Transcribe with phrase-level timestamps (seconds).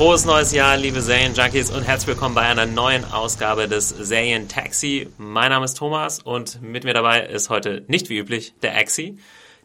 [0.00, 5.08] frohes neues Jahr, liebe Serien-Junkies und herzlich willkommen bei einer neuen Ausgabe des Serien-Taxi.
[5.18, 9.18] Mein Name ist Thomas und mit mir dabei ist heute nicht wie üblich der Axi.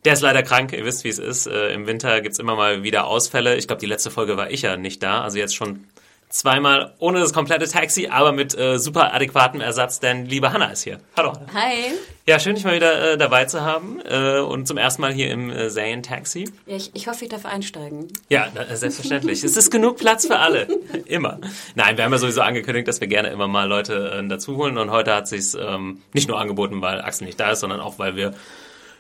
[0.04, 1.48] Der ist leider krank, ihr wisst, wie es ist.
[1.48, 3.56] Äh, Im Winter gibt's immer mal wieder Ausfälle.
[3.56, 5.86] Ich glaube, die letzte Folge war ich ja nicht da, also jetzt schon
[6.30, 10.84] zweimal ohne das komplette Taxi, aber mit äh, super adäquatem Ersatz, denn liebe Hanna ist
[10.84, 11.00] hier.
[11.16, 11.34] Hallo.
[11.54, 11.94] Hi.
[12.28, 15.30] Ja, schön, dich mal wieder äh, dabei zu haben äh, und zum ersten Mal hier
[15.32, 16.50] im äh, Serien-Taxi.
[16.66, 18.08] Ja, ich, ich hoffe, ich darf einsteigen.
[18.30, 19.44] Ja, na, selbstverständlich.
[19.44, 20.68] es ist genug Platz für alle.
[21.06, 21.40] Immer.
[21.76, 24.78] Nein, wir haben ja sowieso angekündigt, dass wir gerne immer mal Leute äh, dazu holen
[24.78, 28.00] und heute hat sich's ähm, nicht nur angeboten, weil Axel nicht da ist, sondern auch,
[28.00, 28.34] weil wir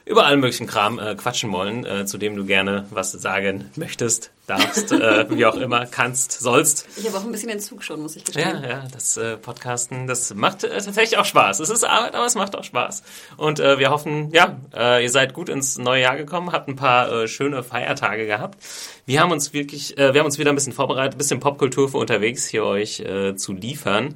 [0.05, 4.31] über allen möglichen Kram äh, quatschen wollen, äh, zu dem du gerne was sagen möchtest,
[4.47, 6.87] darfst, äh, wie auch immer, kannst, sollst.
[6.97, 8.63] Ich habe auch ein bisschen Entzug schon, muss ich gestehen.
[8.63, 11.59] Ja, ja, das äh, Podcasten, das macht äh, tatsächlich auch Spaß.
[11.59, 13.03] Es ist Arbeit, aber es macht auch Spaß.
[13.37, 16.75] Und äh, wir hoffen, ja, äh, ihr seid gut ins neue Jahr gekommen, habt ein
[16.75, 18.57] paar äh, schöne Feiertage gehabt.
[19.05, 21.89] Wir haben uns wirklich, äh, wir haben uns wieder ein bisschen vorbereitet, ein bisschen Popkultur
[21.89, 24.15] für unterwegs hier euch äh, zu liefern.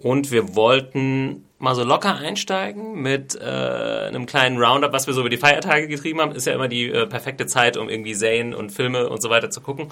[0.00, 5.20] Und wir wollten mal so locker einsteigen mit äh, einem kleinen Roundup, was wir so
[5.20, 6.32] über die Feiertage getrieben haben.
[6.32, 9.50] Ist ja immer die äh, perfekte Zeit, um irgendwie Serien und Filme und so weiter
[9.50, 9.88] zu gucken.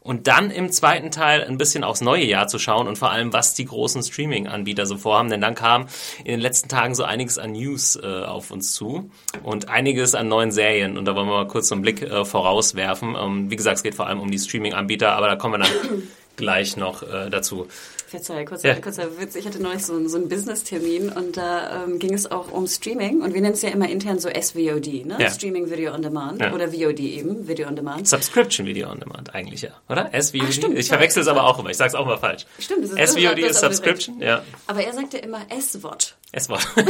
[0.00, 3.32] Und dann im zweiten Teil ein bisschen aufs neue Jahr zu schauen und vor allem,
[3.32, 5.28] was die großen Streaming-Anbieter so vorhaben.
[5.28, 5.86] Denn dann kam
[6.20, 9.10] in den letzten Tagen so einiges an News äh, auf uns zu
[9.42, 10.96] und einiges an neuen Serien.
[10.96, 13.16] Und da wollen wir mal kurz so einen Blick äh, vorauswerfen.
[13.18, 16.02] Ähm, wie gesagt, es geht vor allem um die Streaming-Anbieter, aber da kommen wir dann
[16.38, 17.66] gleich noch äh, dazu.
[18.06, 18.74] Verzeih, kurzer, Ja.
[18.76, 19.34] kurzer Witz.
[19.36, 23.20] Ich hatte neulich so, so einen Business-Termin und da ähm, ging es auch um Streaming
[23.20, 25.16] und wir nennen es ja immer intern so SVOD, ne?
[25.18, 25.30] Ja.
[25.30, 26.54] Streaming Video on Demand Ja.
[26.54, 28.08] oder VOD eben, Video on Demand.
[28.08, 30.10] Subscription Video on Demand eigentlich ja, oder?
[30.18, 30.42] SVOD?
[30.48, 30.78] Ach, stimmt.
[30.78, 31.68] ich verwechsel es aber auch immer.
[31.68, 32.46] Ich sag's auch immer falsch.
[32.58, 34.42] Stimmt, das ist SVOD ist Subscription, ja.
[34.66, 36.14] Aber er sagte immer SVOD.
[36.32, 36.66] S-Wort.
[36.76, 36.86] ich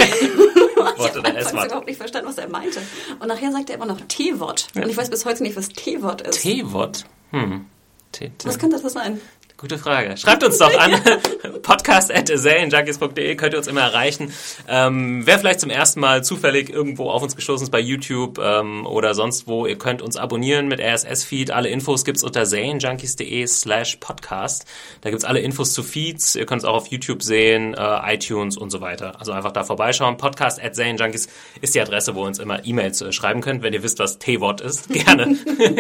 [0.77, 1.67] Wort habe oder anfangs S-Wort.
[1.67, 2.81] überhaupt nicht verstanden, was er meinte.
[3.19, 4.69] Und nachher sagte er immer noch T-Wort.
[4.75, 6.43] Und ich weiß bis heute nicht, was T-Wort ist.
[6.43, 7.05] T-Wort?
[7.31, 7.67] Hm.
[8.13, 9.21] T -T was könnte das sein?
[9.61, 10.17] Gute Frage.
[10.17, 10.93] Schreibt uns doch an
[11.63, 14.33] podcast.serienjunkies.de könnt ihr uns immer erreichen.
[14.69, 18.87] Ähm, wer vielleicht zum ersten Mal zufällig irgendwo auf uns gestoßen ist bei YouTube ähm,
[18.87, 21.51] oder sonst wo, ihr könnt uns abonnieren mit RSS-Feed.
[21.51, 24.65] Alle Infos gibt's unter serienjunkies.de slash podcast.
[25.01, 26.37] Da gibt's alle Infos zu Feeds.
[26.37, 29.19] Ihr könnt es auch auf YouTube sehen, äh, iTunes und so weiter.
[29.19, 30.19] Also einfach da vorbeischauen.
[30.19, 31.27] Podcast at serienjunkies
[31.63, 33.65] ist die Adresse, wo ihr uns immer E-Mails äh, schreiben könnt.
[33.65, 35.37] Wenn ihr wisst, was T-Wort ist, gerne.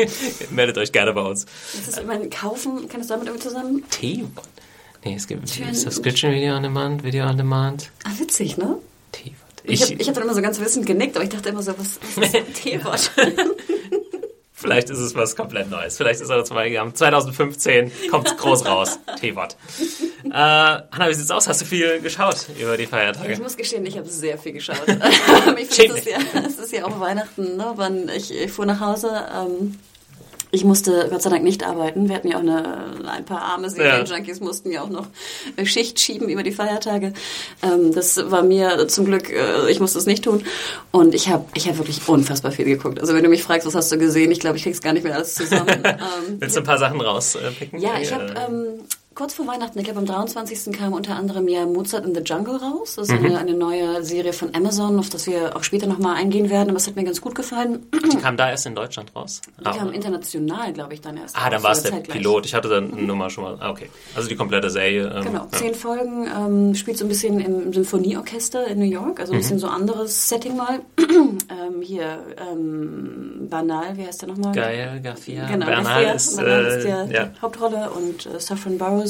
[0.50, 1.47] Meldet euch gerne bei uns.
[1.77, 3.67] Das ist immer ein Kaufen, kann es damit irgendwie zusammen?
[3.90, 4.48] T-Wort.
[5.04, 7.90] Nee, es gibt Subscription Video on Demand, Video on Demand.
[8.04, 8.78] Ah, witzig, ne?
[9.12, 9.34] T-Wort.
[9.64, 11.72] Ich, habe ich hab dann immer so ganz wissend genickt, aber ich dachte immer so,
[11.78, 13.10] was, was ist T-Wort?
[14.52, 15.96] Vielleicht ist es was komplett Neues.
[15.96, 16.92] Vielleicht ist er zwei Jahren.
[16.92, 18.98] 2015 kommt groß raus.
[19.20, 19.56] T-Wort.
[20.24, 21.46] Äh, Hanna, wie sieht's aus?
[21.46, 23.38] Hast du viel geschaut über die Ich Feiertage?
[23.40, 24.82] muss gestehen, ich habe sehr viel geschaut.
[25.56, 27.56] ich finde, es, ist ja, es ist ja auch Weihnachten.
[27.56, 27.72] Ne?
[27.76, 29.10] Wann ich, ich fuhr nach Hause.
[29.32, 29.78] Ähm,
[30.50, 32.09] ich musste Gott sei Dank nicht arbeiten.
[32.09, 35.06] Wir hatten ja auch eine, ein paar arme Serienjunkies, mussten ja auch noch
[35.64, 37.12] Schicht schieben über die Feiertage.
[37.62, 40.44] Ähm, das war mir zum Glück, äh, ich musste es nicht tun.
[40.91, 43.00] Und ich habe ich hab wirklich unfassbar viel geguckt.
[43.00, 45.04] Also wenn du mich fragst, was hast du gesehen, ich glaube, ich krieg's gar nicht
[45.04, 45.82] mehr alles zusammen.
[45.84, 45.98] ähm,
[46.38, 47.80] Willst du ein paar Sachen rauspicken?
[47.80, 48.66] ja, ich habe Äh, ähm,
[49.18, 50.72] kurz vor Weihnachten, ich glaube am 23.
[50.78, 52.94] kam unter anderem ja Mozart in the Jungle raus.
[52.94, 56.50] Das ist eine, eine neue Serie von Amazon, auf das wir auch später nochmal eingehen
[56.50, 56.68] werden.
[56.68, 57.84] Aber es hat mir ganz gut gefallen.
[58.12, 59.40] Die kam da erst in Deutschland raus.
[59.58, 62.18] Die kam international, glaube ich, dann erst Ah, dann war es der zeitgleich.
[62.18, 62.47] Pilot.
[62.47, 63.56] Ich hatte dann eine Nummer schon mal.
[63.59, 63.91] Ah, okay.
[64.15, 65.12] Also die komplette Serie.
[65.16, 65.59] Ähm, Genau, ja.
[65.59, 69.41] zehn Folgen, ähm, spielt so ein bisschen im Symphonieorchester in New York, also ein Mhm.
[69.42, 70.78] bisschen so anderes Setting mal.
[70.98, 72.21] ähm, hier,
[72.53, 74.53] ähm, Banal, wie heißt der nochmal?
[74.54, 75.47] Geil, Garcia.
[75.48, 76.12] Genau, Bernal Garcia.
[76.12, 77.24] ist, Bernal äh, ist der, ja.
[77.24, 79.08] die Hauptrolle und äh, Saffron Burrows.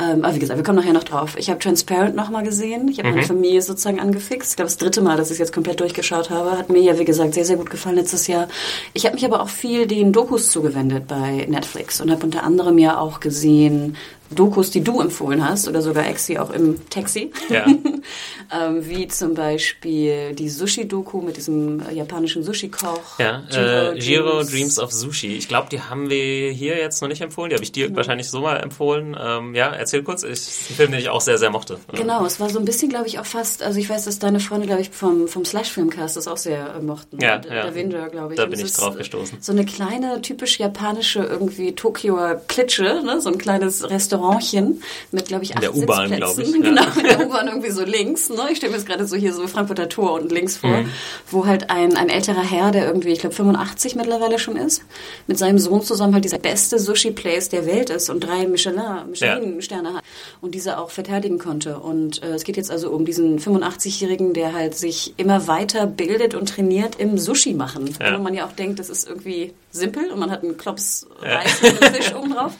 [0.00, 1.34] Ähm, aber wie gesagt, wir kommen nachher noch drauf.
[1.38, 2.86] Ich habe Transparent nochmal gesehen.
[2.88, 3.14] Ich habe Mhm.
[3.16, 4.50] meine Familie sozusagen angefixt.
[4.50, 6.52] Ich glaube, das dritte Mal, dass ich es jetzt komplett durchgeschaut habe.
[6.56, 8.46] Hat mir ja, wie gesagt, sehr, sehr gut gefallen letztes Jahr.
[8.94, 12.78] Ich habe mich aber auch viel den Dokus zugewendet bei Netflix und habe unter anderem
[12.78, 13.96] ja auch gesehen
[14.30, 17.32] Dokus, die du empfohlen hast, oder sogar Exi auch im Taxi.
[17.48, 17.66] Ja.
[18.52, 23.18] ähm, wie zum Beispiel die Sushi-Doku mit diesem äh, japanischen Sushi-Koch.
[23.18, 24.78] Ja, Jiro, äh, Jiro Dreams.
[24.78, 25.36] of Sushi.
[25.36, 27.50] Ich glaube, die haben wir hier jetzt noch nicht empfohlen.
[27.50, 27.96] Die habe ich dir mhm.
[27.96, 29.16] wahrscheinlich so mal empfohlen.
[29.18, 30.22] Ähm, ja, erzähl kurz.
[30.22, 31.78] Ich, ist ein Film, den ich auch sehr, sehr mochte.
[31.92, 34.40] Genau, es war so ein bisschen, glaube ich, auch fast, also ich weiß, dass deine
[34.40, 37.20] Freunde, glaube ich, vom, vom Slash-Filmcast das auch sehr äh, mochten.
[37.20, 37.62] Ja, der, ja.
[37.64, 38.38] der Winder, glaube ich.
[38.38, 39.38] Da bin ich drauf gestoßen.
[39.40, 43.20] So eine kleine, typisch japanische irgendwie Tokioer Klitsche, ne?
[43.20, 43.88] so ein kleines
[44.18, 44.82] Restaurantchen
[45.12, 46.52] mit, glaube ich, acht in der U-Bahn, glaube ich.
[46.52, 48.28] Genau, in der U-Bahn irgendwie so links.
[48.28, 48.48] Ne?
[48.50, 50.90] Ich stelle mir jetzt gerade so hier so Frankfurter Tor unten links vor, mhm.
[51.30, 54.82] wo halt ein, ein älterer Herr, der irgendwie, ich glaube, 85 mittlerweile schon ist,
[55.26, 59.88] mit seinem Sohn zusammen halt dieser beste Sushi-Place der Welt ist und drei Michelin, Michelin-Sterne
[59.90, 59.94] ja.
[59.96, 60.04] hat
[60.40, 61.78] und diese auch verteidigen konnte.
[61.78, 66.34] Und äh, es geht jetzt also um diesen 85-Jährigen, der halt sich immer weiter bildet
[66.34, 67.94] und trainiert im Sushi machen.
[68.00, 68.18] Ja.
[68.18, 71.60] Wo man ja auch denkt, das ist irgendwie simpel und man hat einen Klops Reis
[71.62, 71.70] ja.
[71.70, 72.54] und Fisch oben drauf.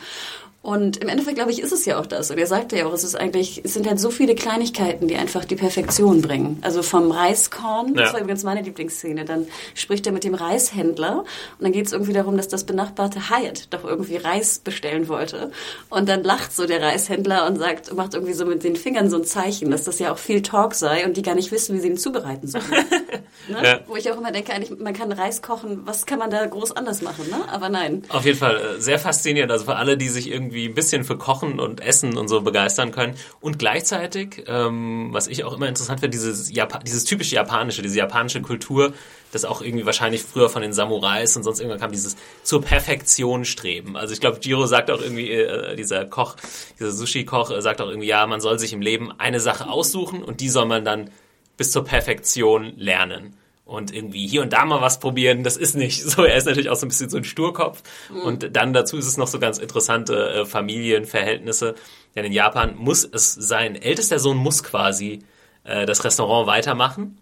[0.68, 2.30] Und im Endeffekt, glaube ich, ist es ja auch das.
[2.30, 5.16] Und er sagte ja auch, es ist eigentlich, es sind halt so viele Kleinigkeiten, die
[5.16, 6.58] einfach die Perfektion bringen.
[6.60, 8.02] Also vom Reiskorn, ja.
[8.02, 11.94] das war übrigens meine Lieblingsszene, dann spricht er mit dem Reishändler und dann geht es
[11.94, 15.52] irgendwie darum, dass das benachbarte Hyatt doch irgendwie Reis bestellen wollte.
[15.88, 19.16] Und dann lacht so der Reishändler und sagt, macht irgendwie so mit den Fingern so
[19.16, 21.80] ein Zeichen, dass das ja auch viel Talk sei und die gar nicht wissen, wie
[21.80, 22.64] sie ihn zubereiten sollen.
[23.48, 23.58] ne?
[23.64, 23.80] ja.
[23.86, 26.72] Wo ich auch immer denke, eigentlich, man kann Reis kochen, was kann man da groß
[26.72, 27.48] anders machen, ne?
[27.50, 28.02] Aber nein.
[28.10, 29.50] Auf jeden Fall äh, sehr faszinierend.
[29.50, 32.40] Also für alle, die sich irgendwie irgendwie ein bisschen für Kochen und Essen und so
[32.40, 33.14] begeistern können.
[33.40, 36.50] Und gleichzeitig, ähm, was ich auch immer interessant finde, dieses,
[36.86, 38.92] dieses typische japanische, diese japanische Kultur,
[39.32, 43.44] das auch irgendwie wahrscheinlich früher von den Samurais und sonst irgendwann kam, dieses zur Perfektion
[43.44, 43.96] streben.
[43.96, 46.36] Also ich glaube, Jiro sagt auch irgendwie, äh, dieser Koch,
[46.78, 50.22] dieser Sushi-Koch äh, sagt auch irgendwie, ja, man soll sich im Leben eine Sache aussuchen
[50.22, 51.10] und die soll man dann
[51.56, 53.34] bis zur Perfektion lernen
[53.68, 56.24] und irgendwie hier und da mal was probieren, das ist nicht so.
[56.24, 57.82] Er ist natürlich auch so ein bisschen so ein Sturkopf.
[58.10, 58.22] Mhm.
[58.22, 61.74] Und dann dazu ist es noch so ganz interessante äh, Familienverhältnisse.
[62.16, 65.20] Denn in Japan muss es sein ältester Sohn muss quasi
[65.64, 67.18] äh, das Restaurant weitermachen.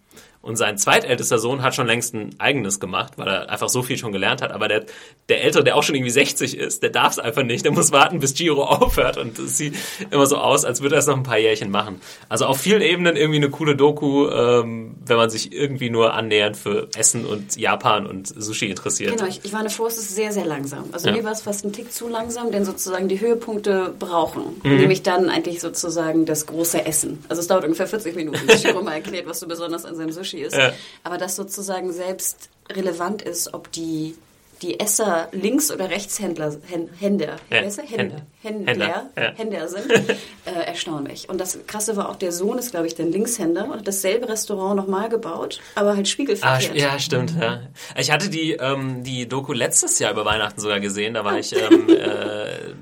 [0.46, 3.98] Und sein zweitältester Sohn hat schon längst ein eigenes gemacht, weil er einfach so viel
[3.98, 4.52] schon gelernt hat.
[4.52, 4.84] Aber der,
[5.28, 7.64] der Ältere, der auch schon irgendwie 60 ist, der darf es einfach nicht.
[7.64, 9.16] Der muss warten, bis Giro aufhört.
[9.16, 9.74] Und es sieht
[10.10, 12.00] immer so aus, als würde er es noch ein paar Jährchen machen.
[12.28, 16.56] Also auf vielen Ebenen irgendwie eine coole Doku, ähm, wenn man sich irgendwie nur annähernd
[16.56, 19.16] für Essen und Japan und Sushi interessiert.
[19.16, 20.84] Genau, ich, ich war vor, es ist sehr, sehr langsam.
[20.92, 21.16] Also ja.
[21.16, 24.60] mir war es fast ein Tick zu langsam, denn sozusagen die Höhepunkte brauchen.
[24.62, 24.76] Mhm.
[24.76, 27.24] Nämlich dann eigentlich sozusagen das große Essen.
[27.28, 30.12] Also es dauert ungefähr 40 Minuten, bis Giro mal erklärt, was so besonders an seinem
[30.12, 30.56] Sushi ist.
[30.56, 30.72] Ja.
[31.04, 34.16] Aber das sozusagen selbst relevant ist, ob die
[34.62, 36.56] die Esser Links- oder Rechtshändler,
[36.98, 39.32] Händler, ja, Händler, Händler, Händler, ja.
[39.36, 39.90] Händler sind,
[40.44, 41.28] äh, erstaunlich.
[41.28, 44.28] Und das Krasse war auch, der Sohn ist, glaube ich, der Linkshänder und hat dasselbe
[44.28, 46.72] Restaurant nochmal gebaut, aber halt spiegelverkehrt.
[46.72, 47.34] Ah, ja, stimmt.
[47.38, 47.60] Ja.
[47.98, 51.38] Ich hatte die, ähm, die Doku letztes Jahr über Weihnachten sogar gesehen, da war ah.
[51.38, 52.74] ich ähm, äh, äh,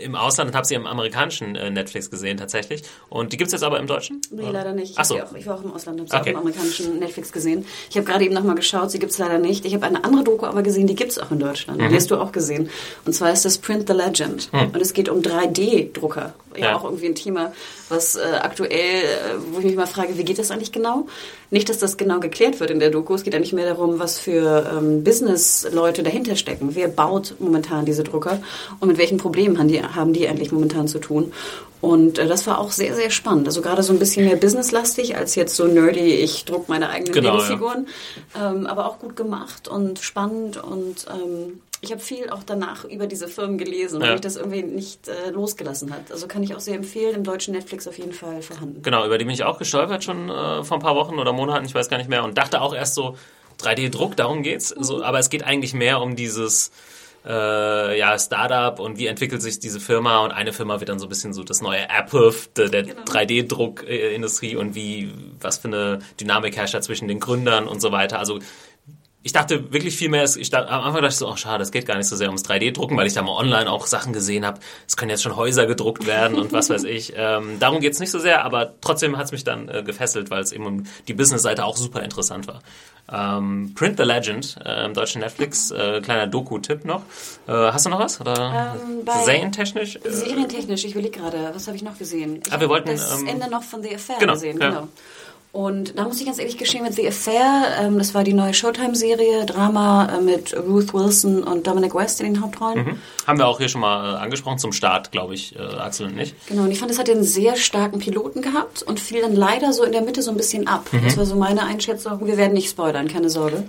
[0.00, 2.82] im Ausland und habe sie im amerikanischen äh, Netflix gesehen tatsächlich.
[3.08, 4.20] Und die gibt es jetzt aber im Deutschen?
[4.30, 4.94] Nee, leider nicht.
[4.96, 5.16] Ach so.
[5.16, 6.30] Ich, auch, ich war auch im Ausland, habe sie okay.
[6.30, 7.64] auch im amerikanischen Netflix gesehen.
[7.88, 9.64] Ich habe gerade eben nochmal geschaut, sie gibt es leider nicht.
[9.64, 11.80] Ich habe eine andere Doku aber gesehen, die gibt es auch in Deutschland.
[11.80, 11.90] Mhm.
[11.90, 12.70] Die hast du auch gesehen.
[13.04, 14.52] Und zwar ist das Print the Legend.
[14.52, 14.70] Mhm.
[14.72, 16.34] Und es geht um 3D-Drucker.
[16.56, 17.52] Ja, ja, auch irgendwie ein Thema,
[17.88, 21.06] was äh, aktuell, äh, wo ich mich mal frage, wie geht das eigentlich genau?
[21.50, 23.14] Nicht, dass das genau geklärt wird in der Doku.
[23.14, 26.74] Es geht eigentlich mehr darum, was für ähm, Business-Leute dahinter stecken.
[26.74, 28.40] Wer baut momentan diese Drucker
[28.80, 31.32] und mit welchen Problemen haben die, haben die eigentlich momentan zu tun?
[31.80, 33.46] Und äh, das war auch sehr, sehr spannend.
[33.46, 37.12] Also gerade so ein bisschen mehr businesslastig als jetzt so nerdy, ich druck meine eigenen
[37.12, 37.86] genau, Minifiguren.
[38.34, 38.50] Ja.
[38.50, 43.06] Ähm, aber auch gut gemacht und spannend und ähm, ich habe viel auch danach über
[43.06, 44.12] diese Firmen gelesen, weil ja.
[44.14, 46.10] mich das irgendwie nicht äh, losgelassen hat.
[46.10, 48.82] Also kann ich auch sehr empfehlen, im deutschen Netflix auf jeden Fall vorhanden.
[48.82, 51.64] Genau, über die bin ich auch gestolpert schon äh, vor ein paar Wochen oder Monaten,
[51.64, 53.16] ich weiß gar nicht mehr, und dachte auch erst so,
[53.60, 54.74] 3D-Druck, darum geht's.
[54.74, 54.84] Mhm.
[54.84, 56.70] So, aber es geht eigentlich mehr um dieses
[57.26, 61.06] äh, ja, Startup und wie entwickelt sich diese Firma und eine Firma wird dann so
[61.06, 63.02] ein bisschen so das neue Apple der, der genau.
[63.02, 68.18] 3D-Druckindustrie und wie, was für eine Dynamik herrscht da zwischen den Gründern und so weiter.
[68.18, 68.38] Also
[69.28, 71.70] ich dachte wirklich viel mehr, ich dachte, am Anfang dachte ich so, ach schade, es
[71.70, 74.46] geht gar nicht so sehr ums 3D-Drucken, weil ich da mal online auch Sachen gesehen
[74.46, 77.12] habe, es können jetzt schon Häuser gedruckt werden und was weiß ich.
[77.20, 80.52] Ähm, darum geht's nicht so sehr, aber trotzdem hat's mich dann äh, gefesselt, weil es
[80.52, 82.62] eben um die Business-Seite auch super interessant war.
[83.10, 87.02] Ähm, Print the Legend äh, im deutschen Netflix, äh, kleiner Doku-Tipp noch.
[87.48, 88.20] Äh, hast du noch was?
[88.20, 89.98] Oder ähm, serientechnisch?
[90.04, 92.40] Serientechnisch, ich überlege gerade, was habe ich noch gesehen?
[92.46, 94.86] Ich ah, wir wollten das ähm, Ende noch von The Affair genau, gesehen, ja.
[95.50, 98.52] Und da muss ich ganz ehrlich gestehen, mit The Affair, ähm, das war die neue
[98.52, 102.84] Showtime-Serie, Drama äh, mit Ruth Wilson und Dominic West in den Hauptrollen.
[102.84, 102.98] Mhm.
[103.26, 106.18] Haben wir auch hier schon mal äh, angesprochen, zum Start, glaube ich, äh, Axel und
[106.18, 106.34] ich.
[106.46, 109.72] Genau, und ich fand, es hat einen sehr starken Piloten gehabt und fiel dann leider
[109.72, 110.86] so in der Mitte so ein bisschen ab.
[110.92, 111.04] Mhm.
[111.04, 112.26] Das war so meine Einschätzung.
[112.26, 113.64] Wir werden nicht spoilern, keine Sorge.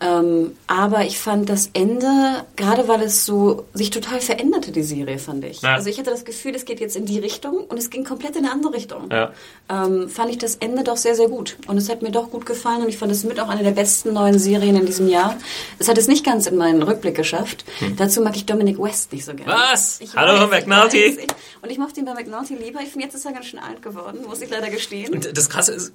[0.00, 5.18] Ähm, aber ich fand das Ende, gerade weil es so sich total veränderte, die Serie,
[5.18, 5.62] fand ich.
[5.62, 5.74] Ja.
[5.74, 8.36] Also ich hatte das Gefühl, es geht jetzt in die Richtung und es ging komplett
[8.36, 9.08] in eine andere Richtung.
[9.10, 9.32] Ja.
[9.70, 11.56] Ähm, fand ich das Ende doch sehr, sehr gut.
[11.66, 13.72] Und es hat mir doch gut gefallen und ich fand es mit auch eine der
[13.72, 15.36] besten neuen Serien in diesem Jahr.
[15.78, 17.64] Es hat es nicht ganz in meinen Rückblick geschafft.
[17.78, 17.96] Hm.
[17.96, 19.52] Dazu mag ich Dominic West nicht so gerne.
[19.52, 20.00] Was?
[20.00, 20.98] Ich Hallo, weiß, McNulty.
[20.98, 21.18] Ich
[21.62, 22.80] und ich mochte ihn bei McNulty lieber.
[22.80, 25.12] Ich finde, jetzt ist er ganz schön alt geworden, muss ich leider gestehen.
[25.12, 25.92] Und das Krasse ist,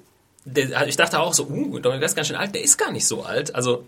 [0.86, 2.54] ich dachte auch so, uh, Dominic West ist ganz schön alt.
[2.54, 3.54] Der ist gar nicht so alt.
[3.54, 3.84] Also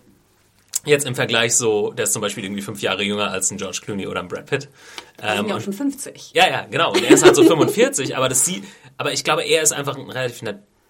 [0.87, 3.80] Jetzt im Vergleich so, der ist zum Beispiel irgendwie fünf Jahre jünger als ein George
[3.85, 4.68] Clooney oder ein Brad Pitt.
[5.23, 6.32] Ähm, ja auch schon 50.
[6.32, 6.92] Ja, ja, genau.
[6.92, 8.64] Und er ist halt so 45, aber das sieht,
[8.97, 10.40] aber ich glaube, er ist einfach ein relativ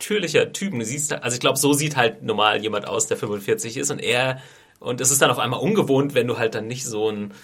[0.00, 0.72] natürlicher Typ.
[0.72, 4.00] Du siehst, also ich glaube, so sieht halt normal jemand aus, der 45 ist und
[4.00, 4.40] er,
[4.80, 7.34] und es ist dann auf einmal ungewohnt, wenn du halt dann nicht so ein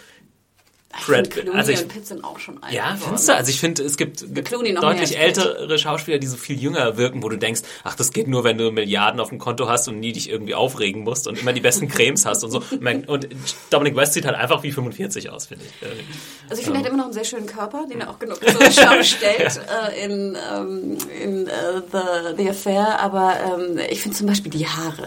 [0.95, 2.73] Fred, also ich, und Pitt sind auch schon alt.
[2.73, 3.01] Ja, geworden.
[3.03, 3.35] findest du?
[3.35, 7.29] Also ich finde, es gibt, gibt deutlich ältere Schauspieler, die so viel jünger wirken, wo
[7.29, 10.13] du denkst, ach, das geht nur, wenn du Milliarden auf dem Konto hast und nie
[10.13, 12.63] dich irgendwie aufregen musst und immer die besten Cremes hast und so.
[13.07, 13.29] Und
[13.71, 15.89] Dominic West sieht halt einfach wie 45 aus, finde ich.
[16.49, 18.39] Also ich finde, er hat immer noch einen sehr schönen Körper, den er auch genug
[18.41, 19.89] zur Schau stellt ja.
[19.89, 24.67] äh, in, ähm, in uh, the, the Affair, aber ähm, ich finde zum Beispiel die
[24.67, 25.07] Haare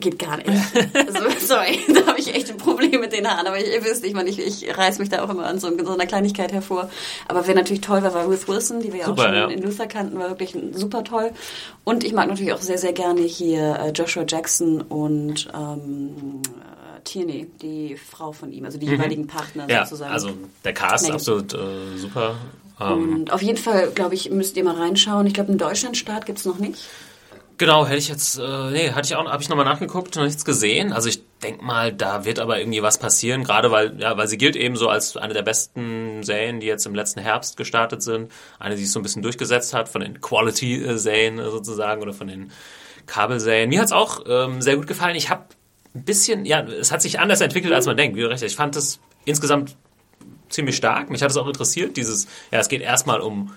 [0.00, 0.48] geht gar nicht.
[0.48, 3.46] Also, sorry, da habe ich echt ein Problem mit den Haaren.
[3.46, 5.92] Aber ihr wisst, ich meine, ich, ich reiß mich da auch immer an so, so
[5.92, 6.90] einer Kleinigkeit hervor.
[7.28, 9.46] Aber wer natürlich toll war, war Ruth Wilson, die wir super, auch schon ja.
[9.48, 11.30] in Luther kannten, war wirklich super toll.
[11.84, 17.00] Und ich mag natürlich auch sehr, sehr gerne hier äh, Joshua Jackson und ähm, äh,
[17.04, 18.92] Tierney, die Frau von ihm, also die mhm.
[18.92, 20.12] jeweiligen Partner ja, sozusagen.
[20.12, 20.30] Also
[20.64, 21.12] der Cast nee.
[21.12, 22.36] absolut äh, super.
[22.78, 23.12] Um.
[23.12, 25.26] Und auf jeden Fall, glaube ich, müsst ihr mal reinschauen.
[25.26, 26.82] Ich glaube, einen Deutschlandstart gibt es noch nicht.
[27.60, 30.46] Genau, hätte ich jetzt, äh, nee, hatte ich auch, habe ich nochmal nachgeguckt, noch nichts
[30.46, 30.94] gesehen.
[30.94, 34.38] Also ich denke mal, da wird aber irgendwie was passieren, gerade weil, ja, weil sie
[34.38, 38.32] gilt eben so als eine der besten Serien, die jetzt im letzten Herbst gestartet sind.
[38.58, 42.50] Eine, die sich so ein bisschen durchgesetzt hat von den Quality-Serien sozusagen oder von den
[43.04, 43.68] Kabelserien.
[43.68, 45.14] Mir hat's auch ähm, sehr gut gefallen.
[45.14, 45.44] Ich habe
[45.94, 48.56] ein bisschen, ja, es hat sich anders entwickelt, als man denkt, wie du recht Ich
[48.56, 49.76] fand es insgesamt
[50.48, 51.10] ziemlich stark.
[51.10, 53.52] Mich hat es auch interessiert, dieses, ja, es geht erstmal um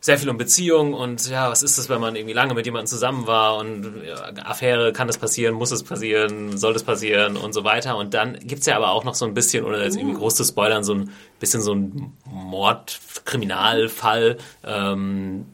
[0.00, 2.86] sehr viel um Beziehungen und ja, was ist das, wenn man irgendwie lange mit jemandem
[2.86, 7.52] zusammen war und ja, Affäre, kann das passieren, muss es passieren, soll das passieren und
[7.52, 7.96] so weiter.
[7.96, 10.44] Und dann gibt's ja aber auch noch so ein bisschen, ohne jetzt irgendwie groß zu
[10.44, 11.10] spoilern, so ein
[11.40, 14.36] bisschen so ein Mordkriminalfall.
[14.64, 15.46] Ähm,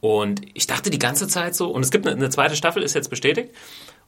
[0.00, 2.94] und ich dachte die ganze Zeit so, und es gibt eine, eine zweite Staffel, ist
[2.94, 3.50] jetzt bestätigt.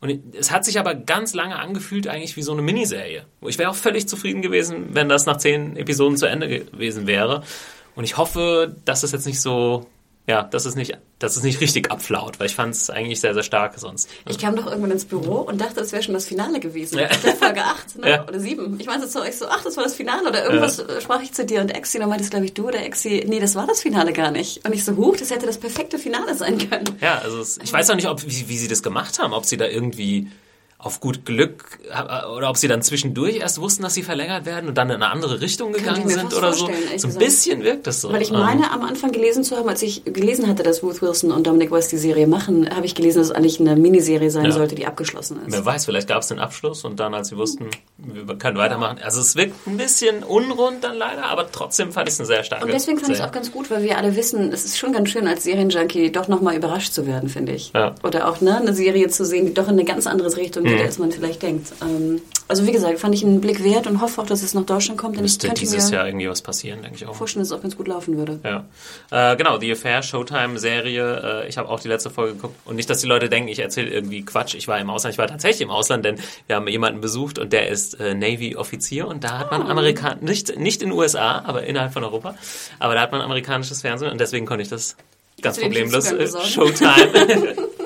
[0.00, 3.24] Und es hat sich aber ganz lange angefühlt eigentlich wie so eine Miniserie.
[3.42, 7.42] Ich wäre auch völlig zufrieden gewesen, wenn das nach zehn Episoden zu Ende gewesen wäre.
[7.96, 9.86] Und ich hoffe, dass es jetzt nicht so,
[10.26, 13.32] ja, dass es nicht, dass es nicht richtig abflaut, weil ich fand es eigentlich sehr,
[13.32, 14.08] sehr stark sonst.
[14.28, 16.98] Ich kam doch irgendwann ins Büro und dachte, es wäre schon das Finale gewesen.
[16.98, 17.08] Ja.
[17.08, 18.10] Folge 8 ne?
[18.10, 18.28] ja.
[18.28, 18.78] oder 7.
[18.78, 21.00] Ich meinte zu euch so, ach, das war das Finale oder irgendwas ja.
[21.00, 23.54] sprach ich zu dir und Exi, dann meintest glaube ich du oder Exi, nee, das
[23.54, 24.66] war das Finale gar nicht.
[24.66, 26.98] Und ich so, huch, das hätte das perfekte Finale sein können.
[27.00, 29.46] Ja, also es, ich weiß auch nicht, ob, wie, wie sie das gemacht haben, ob
[29.46, 30.28] sie da irgendwie
[30.78, 31.78] auf gut Glück
[32.36, 35.10] oder ob sie dann zwischendurch erst wussten, dass sie verlängert werden und dann in eine
[35.10, 36.68] andere Richtung gegangen sind oder so.
[36.96, 38.12] So ein bisschen wirkt das so.
[38.12, 38.72] Weil ich meine, ähm.
[38.72, 41.92] am Anfang gelesen zu haben, als ich gelesen hatte, dass Ruth Wilson und Dominic West
[41.92, 44.50] die Serie machen, habe ich gelesen, dass es eigentlich eine Miniserie sein ja.
[44.50, 45.52] sollte, die abgeschlossen ist.
[45.52, 48.98] Wer weiß, vielleicht gab es den Abschluss und dann, als sie wussten, wir können weitermachen.
[49.02, 52.44] Also es wirkt ein bisschen unrund dann leider, aber trotzdem fand ich es eine sehr
[52.44, 54.76] starke Und deswegen fand ich es auch ganz gut, weil wir alle wissen, es ist
[54.76, 57.72] schon ganz schön, als Serienjunkie doch nochmal überrascht zu werden, finde ich.
[57.74, 57.94] Ja.
[58.02, 60.75] Oder auch ne, eine Serie zu sehen, die doch in eine ganz andere Richtung geht,
[60.80, 60.86] mhm.
[60.86, 61.72] als man vielleicht denkt.
[61.82, 64.64] Ähm, also wie gesagt, fand ich einen Blick wert und hoffe auch, dass es nach
[64.64, 65.16] Deutschland kommt.
[65.16, 67.14] Denn Müsste dieses Jahr irgendwie was passieren, denke ich auch.
[67.14, 68.38] Vorstellen, dass es auch ganz gut laufen würde.
[68.44, 69.32] Ja.
[69.32, 71.42] Äh, genau, The Affair, Showtime-Serie.
[71.44, 72.54] Äh, ich habe auch die letzte Folge geguckt.
[72.64, 74.54] Und nicht, dass die Leute denken, ich erzähle irgendwie Quatsch.
[74.54, 75.14] Ich war im Ausland.
[75.14, 79.08] Ich war tatsächlich im Ausland, denn wir haben jemanden besucht und der ist äh, Navy-Offizier.
[79.08, 79.70] Und da hat man oh.
[79.70, 82.36] Amerikan nicht, nicht in den USA, aber innerhalb von Europa.
[82.78, 84.96] Aber da hat man amerikanisches Fernsehen und deswegen konnte ich das
[85.42, 87.56] ganz problemlos äh, Showtime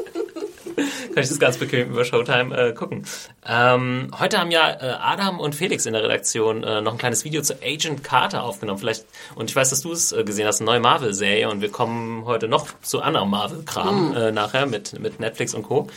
[1.14, 3.04] kann ich das ganz bequem über Showtime äh, gucken.
[3.46, 7.24] Ähm, heute haben ja äh, Adam und Felix in der Redaktion äh, noch ein kleines
[7.24, 8.78] Video zu Agent Carter aufgenommen.
[8.78, 11.70] Vielleicht, und ich weiß, dass du es äh, gesehen hast, eine neue Marvel-Serie und wir
[11.70, 14.34] kommen heute noch zu anderem Marvel-Kram mhm.
[14.34, 15.88] nachher mit, mit Netflix und Co.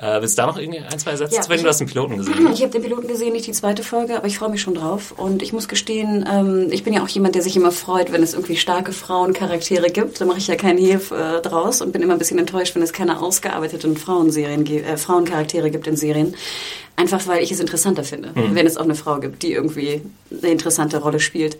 [0.00, 1.50] Äh, willst du da noch irgendwie ein, zwei Sätze ja, zu?
[1.50, 2.50] Wenn du hast den Piloten gesehen.
[2.54, 5.12] Ich habe den Piloten gesehen, nicht die zweite Folge, aber ich freue mich schon drauf.
[5.12, 8.22] Und ich muss gestehen, ähm, ich bin ja auch jemand, der sich immer freut, wenn
[8.22, 10.18] es irgendwie starke Frauencharaktere gibt.
[10.18, 11.00] Da mache ich ja keinen Hehl
[11.42, 13.96] draus und bin immer ein bisschen enttäuscht, wenn es keine ausgearbeiteten
[14.30, 16.34] Frauenserien, äh, Frauencharaktere gibt in Serien.
[16.96, 18.54] Einfach weil ich es interessanter finde, mhm.
[18.54, 21.56] wenn es auch eine Frau gibt, die irgendwie eine interessante Rolle spielt.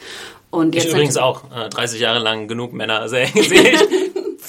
[0.50, 1.44] Und ich übrigens auch.
[1.54, 3.50] Äh, 30 Jahre lang genug Männer sehe ich.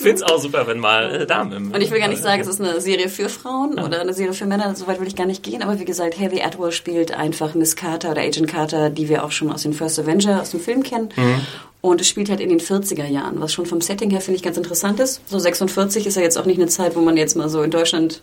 [0.01, 2.41] Finde es auch super, wenn mal äh, Damen im Und ich will gar nicht sagen,
[2.41, 3.85] es ist eine Serie für Frauen ja.
[3.85, 6.19] oder eine Serie für Männer, so weit will ich gar nicht gehen, aber wie gesagt,
[6.19, 9.73] Heavy Atwell spielt einfach Miss Carter oder Agent Carter, die wir auch schon aus den
[9.73, 11.09] First Avenger, aus dem Film kennen.
[11.15, 11.41] Mhm.
[11.81, 14.43] Und es spielt halt in den 40er Jahren, was schon vom Setting her finde ich
[14.43, 15.21] ganz interessant ist.
[15.27, 17.71] So 46 ist ja jetzt auch nicht eine Zeit, wo man jetzt mal so in
[17.71, 18.21] Deutschland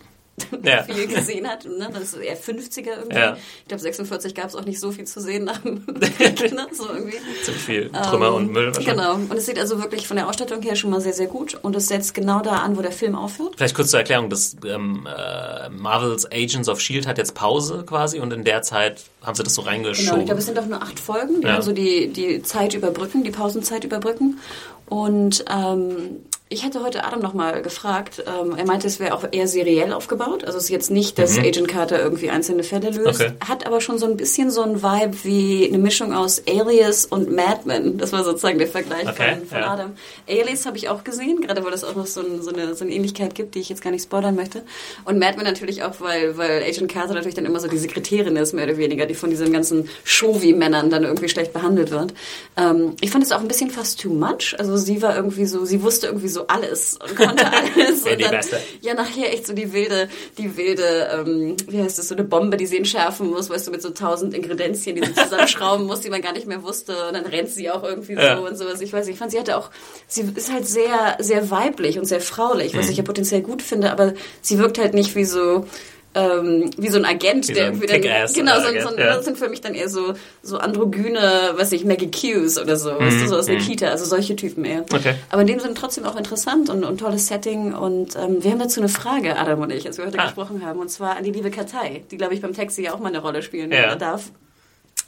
[0.63, 0.83] ja.
[0.85, 1.65] viel gesehen hat.
[1.65, 1.89] Ne?
[1.93, 3.17] Das ist eher 50er irgendwie.
[3.17, 3.37] Ja.
[3.63, 6.67] Ich glaube, 46 gab es auch nicht so viel zu sehen nach dem Krieg, ne?
[6.73, 7.17] so irgendwie.
[7.43, 8.95] Ziemlich viel Trümmer ähm, und Müll wahrscheinlich.
[8.95, 9.15] Genau.
[9.15, 11.59] Und es sieht also wirklich von der Ausstattung her schon mal sehr, sehr gut.
[11.63, 13.55] Und es setzt genau da an, wo der Film aufhört.
[13.57, 17.09] Vielleicht kurz zur Erklärung, dass ähm, äh, Marvels Agents of S.H.I.E.L.D.
[17.09, 20.07] hat jetzt Pause quasi und in der Zeit haben sie das so reingeschoben.
[20.07, 21.55] Genau, ich glaube, es sind doch nur acht Folgen, die ja.
[21.55, 24.39] haben so die, die Zeit überbrücken, die Pausenzeit überbrücken.
[24.87, 28.25] Und ähm, ich hatte heute Adam nochmal gefragt.
[28.27, 30.45] Ähm, er meinte, es wäre auch eher seriell aufgebaut.
[30.45, 31.45] Also es ist jetzt nicht, dass mhm.
[31.45, 33.21] Agent Carter irgendwie einzelne Fälle löst.
[33.21, 33.33] Okay.
[33.47, 37.31] Hat aber schon so ein bisschen so ein Vibe wie eine Mischung aus Alias und
[37.31, 37.99] Mad Men.
[37.99, 39.73] Das war sozusagen der Vergleich okay, von, von ja.
[39.73, 39.93] Adam.
[40.27, 42.85] Alias habe ich auch gesehen, gerade weil es auch noch so, ein, so, eine, so
[42.85, 44.63] eine Ähnlichkeit gibt, die ich jetzt gar nicht spoilern möchte.
[45.05, 48.37] Und Mad Men natürlich auch, weil, weil Agent Carter natürlich dann immer so die Sekretärin
[48.37, 52.15] ist, mehr oder weniger, die von diesen ganzen Showy-Männern dann irgendwie schlecht behandelt wird.
[52.57, 54.55] Ähm, ich fand es auch ein bisschen fast too much.
[54.59, 58.03] Also sie war irgendwie so, sie wusste irgendwie so so alles und konnte alles.
[58.05, 58.41] und dann,
[58.81, 62.57] ja, nachher echt so die wilde, die wilde, ähm, wie heißt das, so eine Bombe,
[62.57, 66.11] die sie entschärfen muss, weißt du, mit so tausend Ingredienzien, die sie zusammenschrauben muss, die
[66.11, 67.09] man gar nicht mehr wusste.
[67.09, 68.37] Und dann rennt sie auch irgendwie ja.
[68.37, 68.81] so und sowas.
[68.81, 69.71] Ich weiß nicht, ich fand, sie hatte auch,
[70.07, 72.93] sie ist halt sehr, sehr weiblich und sehr fraulich, was mhm.
[72.93, 75.67] ich ja potenziell gut finde, aber sie wirkt halt nicht wie so,
[76.15, 78.01] ähm, wie so ein Agent, wie der so irgendwie dann,
[78.33, 79.17] genau, so, so, ja.
[79.17, 82.93] das sind für mich dann eher so, so androgyne, was ich, Maggie Q's oder so,
[82.93, 82.99] mhm.
[82.99, 83.63] weißt du, so aus der mhm.
[83.63, 84.85] Kita, also solche Typen eher.
[84.93, 85.15] Okay.
[85.31, 88.59] Aber in dem Sinne trotzdem auch interessant und, und tolles Setting und ähm, wir haben
[88.59, 90.25] dazu eine Frage, Adam und ich, als wir heute ah.
[90.25, 93.01] gesprochen haben, und zwar an die liebe Kartei, die, glaube ich, beim Taxi ja auch
[93.01, 93.95] mal eine Rolle spielen ja.
[93.95, 94.31] darf.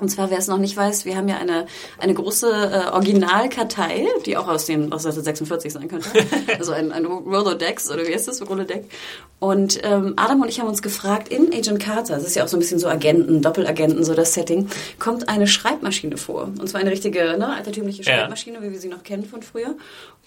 [0.01, 1.67] Und zwar, wer es noch nicht weiß, wir haben ja eine,
[1.99, 6.09] eine große äh, Originalkartei, die auch aus den aus 1946 sein könnte.
[6.59, 8.49] also ein, ein Rolodex oder wie heißt das?
[8.49, 8.85] Rolodeck.
[9.39, 12.49] Und ähm, Adam und ich haben uns gefragt, in Agent Carter, das ist ja auch
[12.49, 16.51] so ein bisschen so Agenten, Doppelagenten, so das Setting, kommt eine Schreibmaschine vor.
[16.59, 18.63] Und zwar eine richtige, ne, altertümliche Schreibmaschine, ja.
[18.63, 19.77] wie wir sie noch kennen von früher.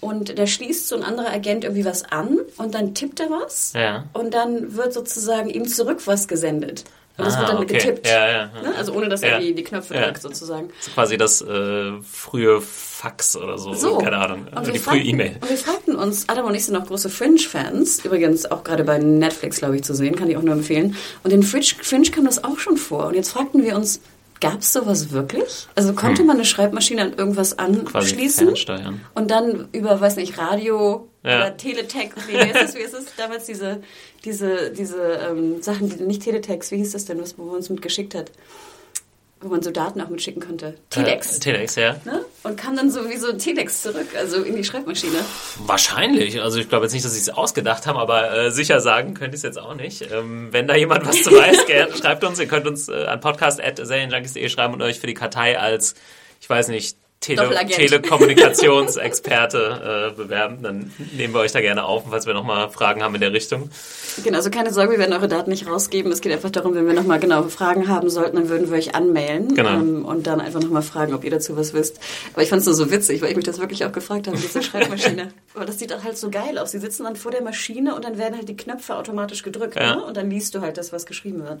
[0.00, 3.72] Und da schließt so ein anderer Agent irgendwie was an und dann tippt er was.
[3.74, 4.04] Ja.
[4.12, 6.84] Und dann wird sozusagen ihm zurück was gesendet.
[7.16, 7.74] Und das ah, wird dann okay.
[7.74, 8.06] getippt.
[8.08, 8.62] Ja, ja, ja.
[8.62, 8.74] Ne?
[8.76, 10.68] Also ohne, dass er die, die Knöpfe drückt sozusagen.
[10.68, 13.72] Das ist quasi das äh, frühe Fax oder so.
[13.74, 13.98] so.
[13.98, 14.48] Keine Ahnung.
[14.52, 15.36] Und die frühe E-Mail.
[15.40, 18.04] Und wir fragten uns, Adam und ich sind auch große Fringe-Fans.
[18.04, 20.16] Übrigens auch gerade bei Netflix, glaube ich, zu sehen.
[20.16, 20.96] Kann ich auch nur empfehlen.
[21.22, 23.06] Und in Fringe, Fringe kam das auch schon vor.
[23.06, 24.00] Und jetzt fragten wir uns,
[24.50, 25.66] Gab es sowas wirklich?
[25.74, 26.26] Also konnte hm.
[26.26, 28.54] man eine Schreibmaschine an irgendwas anschließen
[29.14, 31.36] und dann über, weiß nicht, Radio ja.
[31.36, 33.80] oder Teletext, wie ist es, wie ist es damals diese,
[34.24, 38.14] diese, diese ähm, Sachen, die, nicht Teletext, wie hieß das denn, was man uns mitgeschickt
[38.14, 38.30] hat?
[39.44, 40.74] Wo man so Daten auch mitschicken konnte.
[40.90, 41.36] Telex.
[41.36, 41.96] Äh, Telex, ja.
[42.04, 42.24] Ne?
[42.42, 45.18] Und kam dann sowieso Telex zurück, also in die Schreibmaschine.
[45.66, 46.40] Wahrscheinlich.
[46.42, 49.36] Also ich glaube jetzt nicht, dass sie es ausgedacht haben, aber äh, sicher sagen könnte
[49.36, 50.10] ich es jetzt auch nicht.
[50.10, 52.40] Ähm, wenn da jemand was zu weiß, schreibt uns.
[52.40, 55.94] Ihr könnt uns äh, an podcast.serienjunkies.de schreiben und euch für die Kartei als,
[56.40, 60.62] ich weiß nicht, Tele Telekommunikationsexperte äh, bewerben.
[60.62, 63.70] Dann nehmen wir euch da gerne auf, falls wir nochmal Fragen haben in der Richtung.
[64.22, 66.12] Genau, also keine Sorge, wir werden eure Daten nicht rausgeben.
[66.12, 68.94] Es geht einfach darum, wenn wir nochmal genau Fragen haben sollten, dann würden wir euch
[68.94, 69.70] anmailen genau.
[69.70, 71.98] ähm, und dann einfach nochmal fragen, ob ihr dazu was wisst.
[72.34, 74.36] Aber ich fand es nur so witzig, weil ich mich das wirklich auch gefragt habe,
[74.36, 75.28] diese Schreibmaschine.
[75.54, 76.72] Aber das sieht auch halt so geil aus.
[76.72, 79.96] Sie sitzen dann vor der Maschine und dann werden halt die Knöpfe automatisch gedrückt ja.
[79.96, 80.04] ne?
[80.04, 81.60] und dann liest du halt das, was geschrieben wird.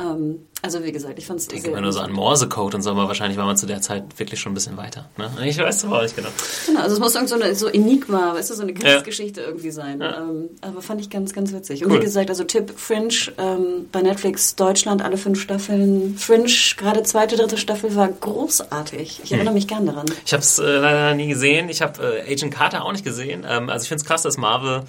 [0.00, 2.90] Ähm, also wie gesagt, ich fand es Ich denke nur so an Morsecode und so,
[2.90, 4.95] aber wahrscheinlich war man zu der Zeit wirklich schon ein bisschen weiter.
[5.16, 5.48] Ne?
[5.48, 6.28] Ich weiß auch nicht genau.
[6.66, 9.46] Genau, also es muss irgend so eine so Enigma, weißt du, so eine Kriegsgeschichte ja.
[9.46, 10.00] irgendwie sein.
[10.00, 10.18] Ja.
[10.18, 11.84] Ähm, aber fand ich ganz, ganz witzig.
[11.84, 11.98] Und cool.
[11.98, 16.16] wie gesagt, also Tipp Fringe ähm, bei Netflix Deutschland, alle fünf Staffeln.
[16.16, 19.20] Fringe, gerade zweite, dritte Staffel war großartig.
[19.24, 19.54] Ich erinnere hm.
[19.54, 20.06] mich gern daran.
[20.24, 21.68] Ich habe es äh, leider nie gesehen.
[21.68, 23.46] Ich habe äh, Agent Carter auch nicht gesehen.
[23.48, 24.82] Ähm, also ich finde es krass, dass Marvel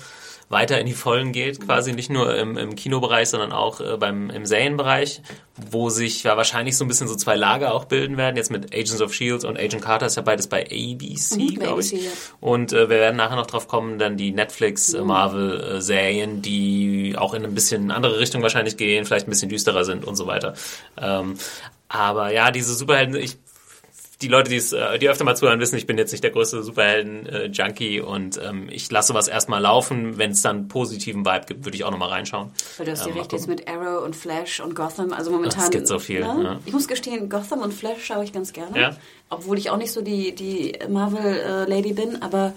[0.50, 4.30] weiter in die Vollen geht, quasi nicht nur im, im Kinobereich, sondern auch äh, beim,
[4.30, 5.22] im Serienbereich,
[5.72, 8.38] wo sich ja wahrscheinlich so ein bisschen so zwei Lager auch bilden werden.
[8.38, 9.46] Jetzt mit Agents of S.H.I.E.L.D.
[9.46, 11.92] und Agent Carter ist ja beides bei ABC, mhm, glaube ich.
[11.92, 12.12] Ja.
[12.40, 15.08] Und äh, wir werden nachher noch drauf kommen, dann die Netflix, äh, mhm.
[15.08, 20.06] Marvel-Serien, die auch in ein bisschen andere Richtung wahrscheinlich gehen, vielleicht ein bisschen düsterer sind
[20.06, 20.54] und so weiter.
[20.98, 21.36] Ähm,
[21.90, 23.38] aber ja, diese Superhelden, ich
[24.22, 26.64] die Leute, die äh, die öfter mal zuhören, wissen, ich bin jetzt nicht der größte
[26.64, 30.18] Superhelden-Junkie und ähm, ich lasse sowas erstmal laufen.
[30.18, 32.52] Wenn es dann positiven Vibe gibt, würde ich auch nochmal reinschauen.
[32.78, 35.64] Weil du hast ähm, recht jetzt mit Arrow und Flash und Gotham, also momentan.
[35.64, 36.22] Es gibt so viel.
[36.22, 36.44] Ne?
[36.44, 36.60] Ja.
[36.66, 38.80] Ich muss gestehen, Gotham und Flash schaue ich ganz gerne.
[38.80, 38.98] Ja.
[39.30, 42.54] Obwohl ich auch nicht so die, die Marvel-Lady bin, aber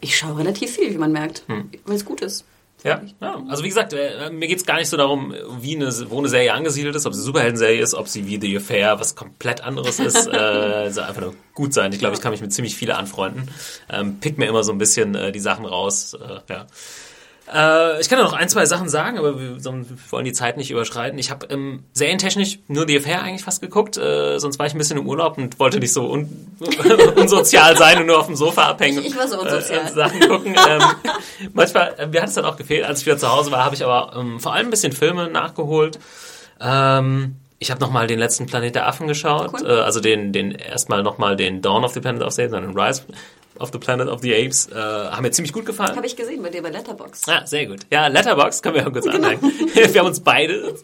[0.00, 1.70] ich schaue relativ viel, wie man merkt, hm.
[1.84, 2.44] weil es gut ist.
[2.84, 6.18] Ja, ja, also wie gesagt, äh, mir geht's gar nicht so darum, wie eine, wo
[6.18, 9.62] eine Serie angesiedelt ist, ob sie Superhelden-Serie ist, ob sie wie The Affair was komplett
[9.62, 10.26] anderes ist.
[10.32, 11.92] äh, soll einfach nur gut sein.
[11.92, 13.50] Ich glaube, ich kann mich mit ziemlich viele anfreunden.
[13.90, 16.14] Ähm, pick mir immer so ein bisschen äh, die Sachen raus.
[16.14, 16.66] Äh, ja.
[17.52, 19.62] Äh, ich kann ja noch ein, zwei Sachen sagen, aber wir,
[20.10, 21.18] wollen die Zeit nicht überschreiten.
[21.18, 24.78] Ich habe ähm, serientechnisch nur The Affair eigentlich fast geguckt, äh, sonst war ich ein
[24.78, 26.28] bisschen im Urlaub und wollte nicht so un
[27.16, 28.98] unsozial sein und nur auf dem Sofa abhängen.
[29.00, 29.86] Ich, ich war so unsozial.
[29.86, 30.54] Äh, Sachen gucken.
[30.68, 30.82] ähm,
[31.54, 33.74] manchmal, äh, mir hat es dann auch gefehlt, als ich wieder zu Hause war, habe
[33.74, 35.98] ich aber ähm, vor allem ein bisschen Filme nachgeholt.
[36.60, 39.68] Ähm, ich habe nochmal den letzten Planet der Affen geschaut, cool.
[39.68, 42.62] äh, also den, den erstmal nochmal den Dawn of the Planet of the Apes, dann
[42.62, 43.02] den Rise
[43.58, 45.96] of the Planet of the Apes, äh, haben mir ziemlich gut gefallen.
[45.96, 47.22] Habe ich gesehen bei dir bei Letterbox.
[47.28, 47.80] Ah, sehr gut.
[47.90, 49.16] Ja, Letterbox können wir auch kurz genau.
[49.16, 49.52] anmerken.
[49.74, 50.74] wir haben uns beide,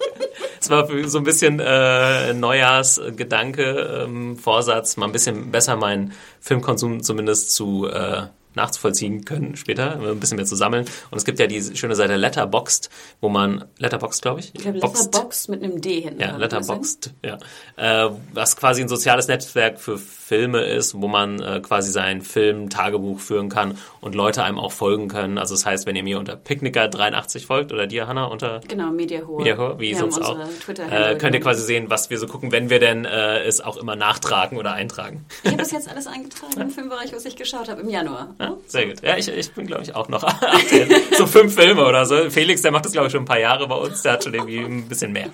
[0.60, 7.02] es war so ein bisschen äh, Neujahrsgedanke, ähm, Vorsatz, mal ein bisschen besser meinen Filmkonsum
[7.02, 10.84] zumindest zu äh, nachzuvollziehen können später, ein bisschen mehr zu sammeln.
[11.10, 12.90] Und es gibt ja die schöne Seite Letterboxd,
[13.20, 14.52] wo man, Letterboxd, glaube ich?
[14.54, 16.20] Ich glaube Letterboxd mit einem D hinten.
[16.20, 17.38] Ja, Letterboxd, ja.
[17.76, 23.20] Äh, was quasi ein soziales Netzwerk für Filme ist, wo man äh, quasi sein Film-Tagebuch
[23.20, 25.38] führen kann und Leute einem auch folgen können.
[25.38, 29.38] Also das heißt, wenn ihr mir unter Picknicker83 folgt oder dir, Hanna, unter genau, Mediahor,
[29.38, 30.38] Mediahor wie wir sonst auch,
[30.68, 33.76] äh, könnt ihr quasi sehen, was wir so gucken, wenn wir denn äh, es auch
[33.76, 35.26] immer nachtragen oder eintragen.
[35.42, 38.34] Ich habe das jetzt alles eingetragen im Filmbereich, was ich geschaut habe im Januar.
[38.44, 39.02] Ja, sehr gut.
[39.02, 40.22] Ja, ich, ich bin, glaube ich, auch noch
[41.18, 42.30] so fünf Filme oder so.
[42.30, 44.02] Felix, der macht das, glaube ich, schon ein paar Jahre bei uns.
[44.02, 45.30] Der hat schon irgendwie ein bisschen mehr.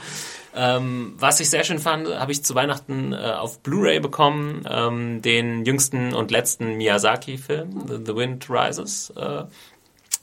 [0.54, 5.22] Ähm, was ich sehr schön fand, habe ich zu Weihnachten äh, auf Blu-ray bekommen, ähm,
[5.22, 9.12] den jüngsten und letzten Miyazaki-Film, The, The, Wind Rises.
[9.16, 9.44] Äh,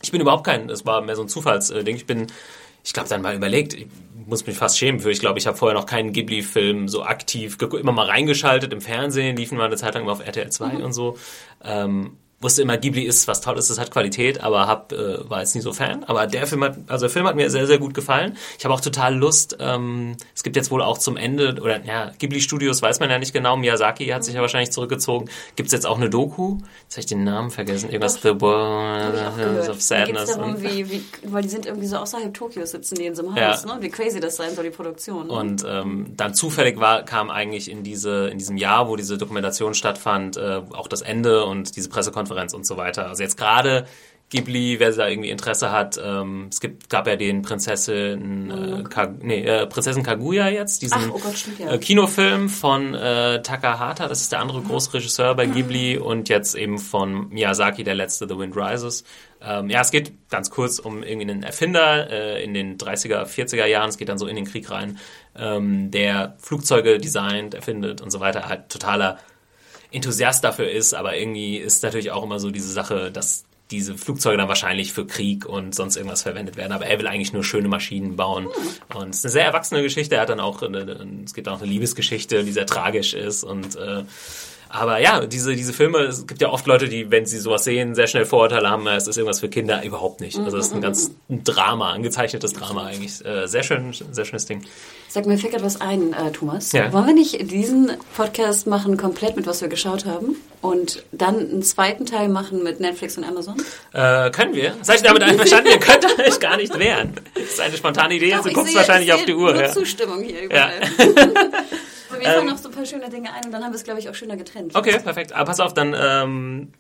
[0.01, 1.95] ich bin überhaupt kein, es war mehr so ein Zufallsding.
[1.95, 2.27] Ich bin,
[2.83, 3.87] ich glaube, dann mal überlegt, ich
[4.25, 7.57] muss mich fast schämen für, ich glaube, ich habe vorher noch keinen Ghibli-Film so aktiv,
[7.61, 10.83] immer mal reingeschaltet im Fernsehen, liefen mal eine Zeit lang immer auf RTL 2 mhm.
[10.83, 11.17] und so.
[11.63, 15.55] Ähm, wusste immer, Ghibli ist was Tolles, das hat Qualität, aber hab, äh, war jetzt
[15.55, 16.03] nie so Fan.
[16.03, 18.37] Aber der Film hat, also der Film hat mir sehr, sehr gut gefallen.
[18.59, 22.11] Ich habe auch total Lust, ähm, es gibt jetzt wohl auch zum Ende, oder ja,
[22.19, 25.29] Ghibli Studios weiß man ja nicht genau, Miyazaki hat sich ja wahrscheinlich zurückgezogen.
[25.55, 26.59] Gibt's jetzt auch eine Doku?
[26.83, 27.89] Jetzt habe ich den Namen vergessen.
[27.89, 30.29] Irgendwas The World of Sadness.
[30.29, 33.23] Da darum, wie, wie, weil die sind irgendwie so außerhalb Tokios sitzen die in so
[33.23, 33.75] einem Haus, ja.
[33.75, 33.81] ne?
[33.81, 35.29] Wie crazy das sein soll, die Produktion.
[35.29, 39.73] Und ähm, dann zufällig war, kam eigentlich in diese, in diesem Jahr, wo diese Dokumentation
[39.73, 43.07] stattfand, äh, auch das Ende und diese Pressekonferenz Pressekonferenz und so weiter.
[43.07, 43.85] Also jetzt gerade
[44.29, 49.13] Ghibli, wer da irgendwie Interesse hat, ähm, es gibt, gab ja den Prinzessin, äh, Ka
[49.21, 51.71] nee, äh, Prinzessin Kaguya jetzt, diesen Ach, oh Gott, stimmt, ja.
[51.71, 56.55] äh, Kinofilm von äh, Takahata, das ist der andere große Regisseur bei Ghibli und jetzt
[56.55, 59.05] eben von Miyazaki, der letzte The Wind Rises.
[59.41, 63.65] Ähm, ja, es geht ganz kurz um irgendwie einen Erfinder äh, in den 30er, 40er
[63.65, 64.97] Jahren, es geht dann so in den Krieg rein,
[65.37, 69.19] ähm, der Flugzeuge designt, erfindet und so weiter, halt totaler
[69.91, 74.37] Enthusiast dafür ist, aber irgendwie ist natürlich auch immer so diese Sache, dass diese Flugzeuge
[74.37, 76.71] dann wahrscheinlich für Krieg und sonst irgendwas verwendet werden.
[76.71, 78.45] Aber er will eigentlich nur schöne Maschinen bauen.
[78.45, 78.97] Hm.
[79.01, 80.15] Und es ist eine sehr erwachsene Geschichte.
[80.15, 83.75] Er hat dann auch, eine, es gibt auch eine Liebesgeschichte, die sehr tragisch ist und
[83.75, 84.03] äh,
[84.77, 87.95] aber ja, diese, diese Filme, es gibt ja oft Leute, die, wenn sie sowas sehen,
[87.95, 90.37] sehr schnell Vorurteile haben, es ist irgendwas für Kinder, überhaupt nicht.
[90.37, 93.23] Also es ist ein ganz ein Drama, ein gezeichnetes Drama eigentlich.
[93.25, 94.63] Äh, sehr schön, sehr schönes Ding.
[95.09, 96.71] Sag mir, fällt was ein, äh, Thomas.
[96.73, 96.91] Ja.
[96.93, 100.35] Wollen wir nicht diesen Podcast machen, komplett mit was wir geschaut haben?
[100.61, 103.55] Und dann einen zweiten Teil machen mit Netflix und Amazon?
[103.93, 104.75] Äh, können wir.
[104.79, 107.13] Das heißt damit einverstanden, ihr könnt euch gar nicht wehren.
[107.33, 109.53] Das ist eine spontane Idee, Doch, du guckst wahrscheinlich auf die Uhr.
[109.53, 109.71] Nur ja.
[109.71, 110.81] Zustimmung hier überall.
[110.81, 111.05] Ja.
[112.09, 113.83] Aber fallen ähm, noch so ein paar schöne Dinge ein und dann haben wir es,
[113.83, 114.75] glaube ich, auch schöner getrennt.
[114.75, 115.33] Okay, perfekt.
[115.33, 116.73] Aber pass auf, dann ähm,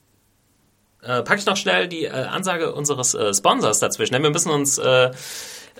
[1.01, 4.13] äh, packe ich noch schnell die äh, Ansage unseres äh, Sponsors dazwischen.
[4.13, 5.11] Denn wir müssen uns äh,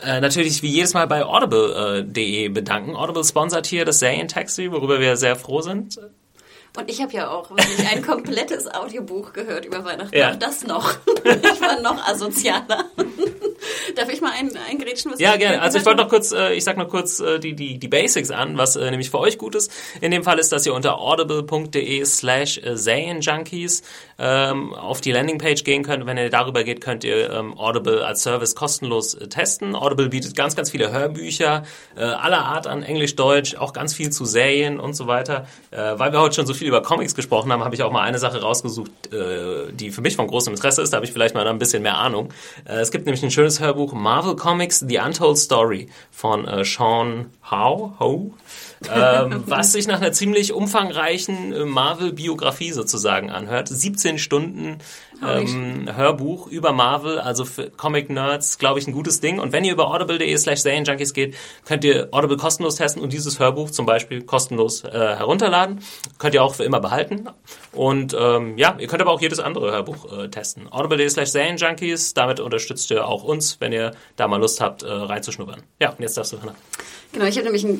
[0.03, 2.95] äh, natürlich wie jedes Mal bei audible.de äh, bedanken.
[2.95, 5.99] Audible sponsert hier das Serientaxi, worüber wir sehr froh sind.
[6.77, 10.15] Und ich habe ja auch wirklich ein komplettes Audiobuch gehört über Weihnachten.
[10.15, 10.31] Ja.
[10.31, 10.93] Auch das noch.
[11.27, 12.85] Ich war noch asozialer.
[13.95, 15.11] Darf ich mal ein, eingrätschen?
[15.11, 15.61] Was ja, gerne.
[15.61, 18.31] Also ich wollte noch kurz, äh, ich sag noch kurz äh, die, die, die Basics
[18.31, 19.71] an, was äh, nämlich für euch gut ist.
[20.01, 23.83] In dem Fall ist, dass ihr unter audible.de slash Junkies
[24.19, 26.05] ähm, auf die Landingpage gehen könnt.
[26.05, 29.75] Wenn ihr darüber geht, könnt ihr ähm, Audible als Service kostenlos äh, testen.
[29.75, 31.63] Audible bietet ganz, ganz viele Hörbücher
[31.95, 35.47] äh, aller Art an Englisch, Deutsch, auch ganz viel zu Serien und so weiter.
[35.71, 38.01] Äh, weil wir heute schon so viel über Comics gesprochen haben, habe ich auch mal
[38.01, 40.91] eine Sache rausgesucht, äh, die für mich von großem Interesse ist.
[40.91, 42.33] Da habe ich vielleicht mal ein bisschen mehr Ahnung.
[42.65, 47.27] Äh, es gibt nämlich ein schönes Hörbuch Marvel Comics The Untold Story von äh, Sean
[47.49, 47.93] Howe.
[47.99, 48.33] Ho.
[48.91, 53.67] Ähm, was sich nach einer ziemlich umfangreichen äh, Marvel-Biografie sozusagen anhört.
[53.69, 54.79] 17 Stunden
[55.25, 59.39] ähm, Hörbuch über Marvel, also für Comic-Nerds, glaube ich, ein gutes Ding.
[59.39, 61.35] Und wenn ihr über audible.de slash Serienjunkies geht,
[61.65, 65.81] könnt ihr Audible kostenlos testen und dieses Hörbuch zum Beispiel kostenlos äh, herunterladen.
[66.19, 67.27] Könnt ihr auch für immer behalten.
[67.71, 70.71] Und ähm, ja, ihr könnt aber auch jedes andere Hörbuch äh, testen.
[70.71, 74.87] audible.de slash Serienjunkies, damit unterstützt ihr auch uns, wenn ihr da mal Lust habt, äh,
[74.87, 75.63] reinzuschnuppern.
[75.79, 76.55] Ja, und jetzt darfst du, Hannah.
[77.11, 77.79] Genau, ich habe nämlich ein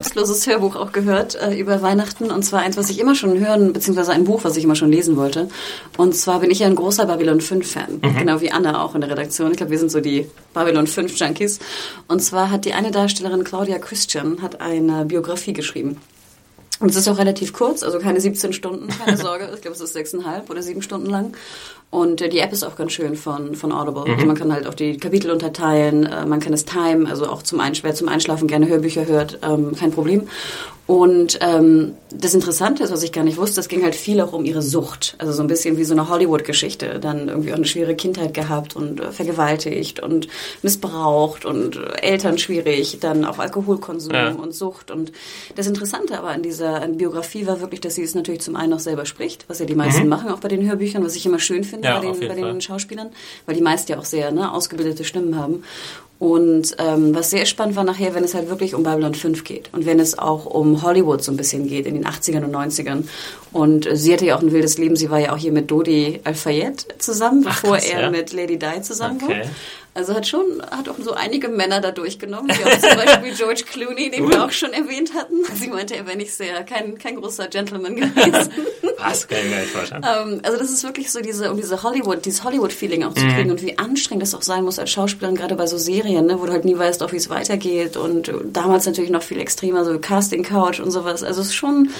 [0.00, 3.74] Kostenloses Hörbuch auch gehört äh, über Weihnachten und zwar eins, was ich immer schon hören,
[3.74, 5.48] beziehungsweise ein Buch, was ich immer schon lesen wollte.
[5.98, 8.16] Und zwar bin ich ja ein großer Babylon 5 Fan, mhm.
[8.16, 9.50] genau wie Anna auch in der Redaktion.
[9.50, 11.58] Ich glaube, wir sind so die Babylon 5 Junkies.
[12.08, 15.98] Und zwar hat die eine Darstellerin Claudia Christian hat eine Biografie geschrieben.
[16.78, 19.50] Und es ist auch relativ kurz, also keine 17 Stunden, keine Sorge.
[19.54, 21.36] Ich glaube, es ist sechseinhalb oder sieben Stunden lang.
[21.90, 24.04] Und äh, die App ist auch ganz schön von, von Audible.
[24.04, 24.14] Mhm.
[24.14, 27.42] Also man kann halt auch die Kapitel unterteilen, äh, man kann es timen, also auch
[27.42, 30.28] zum, Einsch wer zum Einschlafen gerne Hörbücher hört, ähm, kein Problem.
[30.90, 34.32] Und ähm, das Interessante ist, was ich gar nicht wusste, es ging halt viel auch
[34.32, 35.14] um ihre Sucht.
[35.18, 36.98] Also so ein bisschen wie so eine Hollywood-Geschichte.
[36.98, 40.26] Dann irgendwie auch eine schwere Kindheit gehabt und äh, vergewaltigt und
[40.62, 44.30] missbraucht und äh, Eltern schwierig, dann auch Alkoholkonsum ja.
[44.30, 44.90] und Sucht.
[44.90, 45.12] Und
[45.54, 48.72] das Interessante aber an dieser an Biografie war wirklich, dass sie es natürlich zum einen
[48.72, 50.08] auch selber spricht, was ja die meisten mhm.
[50.08, 52.60] machen, auch bei den Hörbüchern, was ich immer schön finde ja, bei, den, bei den
[52.60, 53.10] Schauspielern,
[53.46, 55.64] weil die meisten ja auch sehr ne, ausgebildete Stimmen haben.
[56.20, 59.70] Und ähm, was sehr spannend war nachher, wenn es halt wirklich um Babylon 5 geht
[59.72, 63.04] und wenn es auch um Hollywood so ein bisschen geht in den 80ern und 90ern.
[63.52, 64.96] Und äh, sie hatte ja auch ein wildes Leben.
[64.96, 68.10] Sie war ja auch hier mit Dodi Al-Fayed zusammen, bevor Ach, krass, er ja?
[68.10, 69.40] mit Lady Di zusammen okay.
[69.40, 69.50] war.
[69.92, 73.64] Also hat schon, hat auch so einige Männer da durchgenommen, wie auch zum Beispiel George
[73.70, 75.44] Clooney, den wir auch schon erwähnt hatten.
[75.54, 78.50] Sie meinte, er wäre nicht sehr, kein, kein großer Gentleman gewesen.
[78.98, 79.26] Was?
[79.26, 80.06] Kann ich gar nicht vorstellen.
[80.06, 83.46] Ähm, also das ist wirklich so diese, um diese Hollywood, dieses Hollywood-Feeling auch zu kriegen
[83.46, 83.50] mhm.
[83.50, 86.46] und wie anstrengend das auch sein muss als Schauspielerin, gerade bei so Serien, ne, wo
[86.46, 89.98] du halt nie weißt, auch wie es weitergeht und damals natürlich noch viel extremer, so
[89.98, 91.24] Casting Couch und sowas.
[91.24, 91.90] Also es ist schon,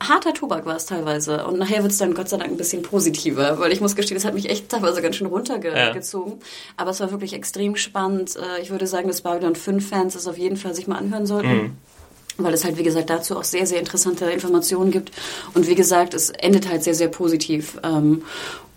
[0.00, 1.46] harter Tobak war es teilweise.
[1.46, 4.16] Und nachher wird es dann Gott sei Dank ein bisschen positiver, weil ich muss gestehen,
[4.16, 6.32] das hat mich echt teilweise ganz schön runtergezogen.
[6.32, 6.38] Ja.
[6.76, 8.36] Aber es war wirklich extrem spannend.
[8.36, 11.26] Äh, ich würde sagen, dass Babylon 5 Fans es auf jeden Fall sich mal anhören
[11.26, 11.52] sollten.
[11.52, 11.76] Mhm
[12.42, 15.12] weil es halt, wie gesagt, dazu auch sehr, sehr interessante Informationen gibt.
[15.54, 17.78] Und wie gesagt, es endet halt sehr, sehr positiv.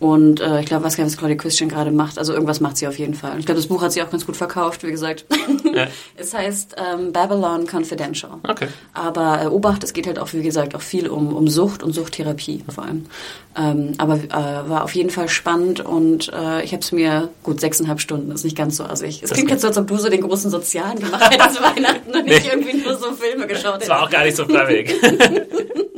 [0.03, 2.99] Und äh, ich glaube, was was Claudia Christian gerade macht, also irgendwas macht sie auf
[2.99, 3.39] jeden Fall.
[3.39, 5.23] Ich glaube, das Buch hat sie auch ganz gut verkauft, wie gesagt.
[5.73, 5.87] Ja.
[6.17, 8.33] es heißt ähm, Babylon Confidential.
[8.45, 8.67] Okay.
[8.93, 11.93] Aber äh, Obacht, es geht halt auch, wie gesagt, auch viel um, um Sucht und
[11.93, 13.05] Suchttherapie vor allem.
[13.57, 17.61] Ähm, aber äh, war auf jeden Fall spannend und äh, ich habe es mir, gut,
[17.61, 19.23] sechseinhalb Stunden, ist nicht ganz so assig.
[19.23, 22.25] Es klingt jetzt so, als ob du so den großen Sozialen gemacht hättest Weihnachten und
[22.25, 22.33] nee.
[22.33, 23.89] nicht irgendwie nur so Filme geschaut hättest.
[23.89, 24.93] Das war auch gar nicht so freiwillig.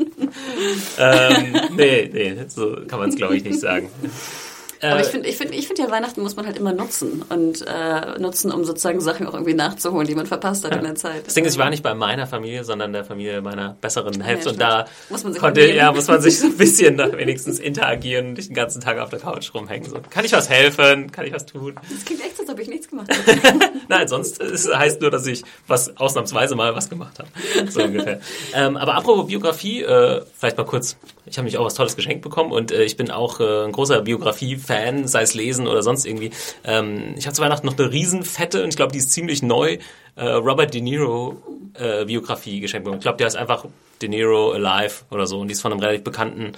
[0.98, 3.90] ähm, nee, nee, so kann man es glaube ich nicht sagen.
[4.92, 7.24] Aber ich äh, finde, ich finde, ich finde ja Weihnachten muss man halt immer nutzen
[7.30, 10.78] und äh, nutzen, um sozusagen Sachen auch irgendwie nachzuholen, die man verpasst hat ja.
[10.78, 11.26] in der Zeit.
[11.26, 14.50] Das Ding ist, ich war nicht bei meiner Familie, sondern der Familie meiner besseren Hälfte
[14.50, 17.60] ja, und da muss man sich konnte, ja, muss man sich so ein bisschen wenigstens
[17.60, 19.90] interagieren und nicht den ganzen Tag auf der Couch rumhängen.
[19.90, 21.12] So, kann ich was helfen?
[21.12, 21.76] Kann ich was tun?
[21.90, 23.10] Das klingt echt, als ob ich nichts gemacht
[23.44, 23.60] habe.
[23.88, 27.30] Nein, sonst es heißt nur, dass ich was ausnahmsweise mal was gemacht habe.
[27.70, 28.20] So ungefähr.
[28.54, 30.98] ähm, aber apropos Biografie, äh, vielleicht mal kurz.
[31.28, 33.72] Ich habe mich auch was Tolles geschenkt bekommen und äh, ich bin auch äh, ein
[33.72, 36.32] großer Biografie-Fan Fan, sei es lesen oder sonst irgendwie.
[36.64, 39.78] Ähm, ich habe zu Weihnachten noch eine riesenfette und ich glaube, die ist ziemlich neu,
[40.16, 41.42] äh, Robert De Niro
[41.74, 43.00] äh, Biografie geschenkt bekommen.
[43.00, 43.66] Ich glaube, der ist einfach
[44.02, 46.54] De Niro Alive oder so und die ist von einem relativ bekannten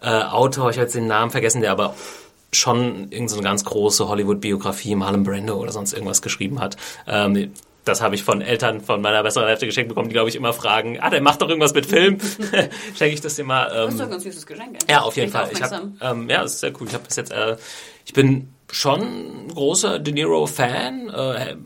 [0.00, 1.94] äh, Autor, ich habe jetzt den Namen vergessen, der aber
[2.52, 6.76] schon irgendeine so ganz große Hollywood-Biografie, Marlon Brando oder sonst irgendwas geschrieben hat.
[7.06, 7.52] Ähm,
[7.88, 10.52] das habe ich von Eltern von meiner besseren Hälfte geschenkt bekommen, die, glaube ich, immer
[10.52, 12.18] fragen, ah, der macht doch irgendwas mit Film.
[12.96, 13.68] Schenke ich das dir mal.
[13.70, 14.68] Ähm, das ist doch ein ganz süßes Geschenk.
[14.68, 14.90] Eigentlich.
[14.90, 15.48] Ja, auf jeden Fall.
[15.52, 16.86] Ich hab, ähm, ja, das ist sehr cool.
[16.88, 17.56] Ich habe bis jetzt, äh,
[18.04, 21.08] ich bin schon großer De Niro-Fan.
[21.10, 21.56] Äh,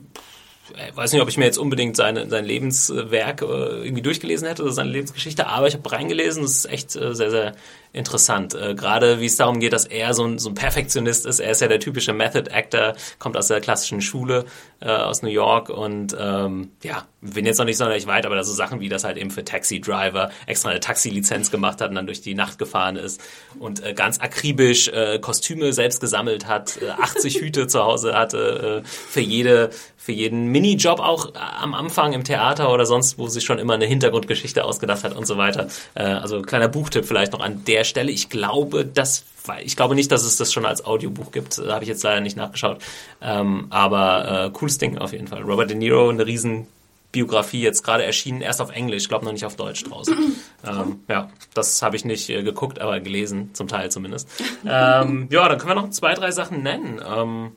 [0.95, 3.45] weiß nicht, ob ich mir jetzt unbedingt seine, sein Lebenswerk äh,
[3.85, 7.31] irgendwie durchgelesen hätte oder seine Lebensgeschichte, aber ich habe reingelesen, das ist echt äh, sehr,
[7.31, 7.55] sehr
[7.93, 8.55] interessant.
[8.55, 11.41] Äh, Gerade wie es darum geht, dass er so ein, so ein Perfektionist ist.
[11.41, 14.47] Er ist ja der typische Method Actor, kommt aus der klassischen Schule
[14.81, 18.45] äh, aus New York und ähm, ja, bin jetzt noch nicht sonderlich weit, aber da
[18.45, 21.97] so Sachen wie das halt eben für Taxi Driver extra eine Taxilizenz gemacht hat und
[21.97, 23.21] dann durch die Nacht gefahren ist
[23.59, 28.83] und äh, ganz akribisch äh, Kostüme selbst gesammelt hat, äh, 80 Hüte zu Hause hatte,
[28.83, 29.71] äh, für jede
[30.03, 33.75] für jeden Minijob auch äh, am Anfang im Theater oder sonst, wo sich schon immer
[33.75, 35.69] eine Hintergrundgeschichte ausgedacht hat und so weiter.
[35.95, 38.11] Äh, also kleiner Buchtipp vielleicht noch an der Stelle.
[38.11, 39.25] Ich glaube, dass
[39.65, 41.59] ich glaube nicht, dass es das schon als Audiobuch gibt.
[41.59, 42.79] Da habe ich jetzt leider nicht nachgeschaut.
[43.21, 45.43] Ähm, aber äh, cooles Ding auf jeden Fall.
[45.43, 46.67] Robert De Niro, eine riesen
[47.13, 50.17] Biografie jetzt gerade erschienen, erst auf Englisch, glaube noch nicht auf Deutsch draußen.
[50.67, 54.29] ähm, ja, das habe ich nicht äh, geguckt, aber gelesen, zum Teil zumindest.
[54.67, 57.01] ähm, ja, dann können wir noch zwei, drei Sachen nennen.
[57.05, 57.53] Ähm,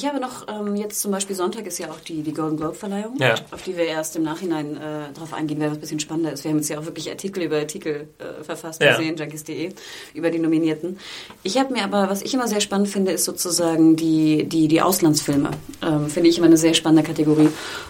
[0.00, 3.16] ich habe noch, ähm, jetzt zum Beispiel Sonntag ist ja auch die, die Golden Globe-Verleihung,
[3.18, 3.34] Ja.
[3.50, 6.42] auf die wir erst im Nachhinein äh, drauf eingehen werden, was ein bisschen spannender ist.
[6.44, 8.96] Wir haben jetzt ja auch wirklich Artikel über Artikel äh, verfasst, Ja.
[8.96, 9.72] gesehen, junkies.de,
[10.14, 10.98] über die Nominierten.
[11.42, 14.80] Ich habe mir aber, was ich immer sehr spannend finde, ist sozusagen die, die, die
[14.80, 15.50] Auslandsfilme.
[15.82, 17.48] Ähm, finde ich immer eine sehr spannende Kategorie.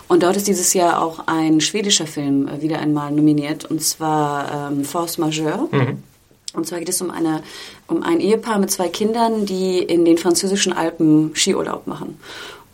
[0.08, 4.70] Und dort ist dieses Jahr auch ein schwedischer Film äh, wieder einmal nominiert, und zwar
[4.72, 5.68] ähm, Force Majeure.
[6.54, 7.42] Und zwar geht es um, eine,
[7.86, 12.18] um ein Ehepaar mit zwei Kindern, die in den französischen Alpen Skiurlaub machen.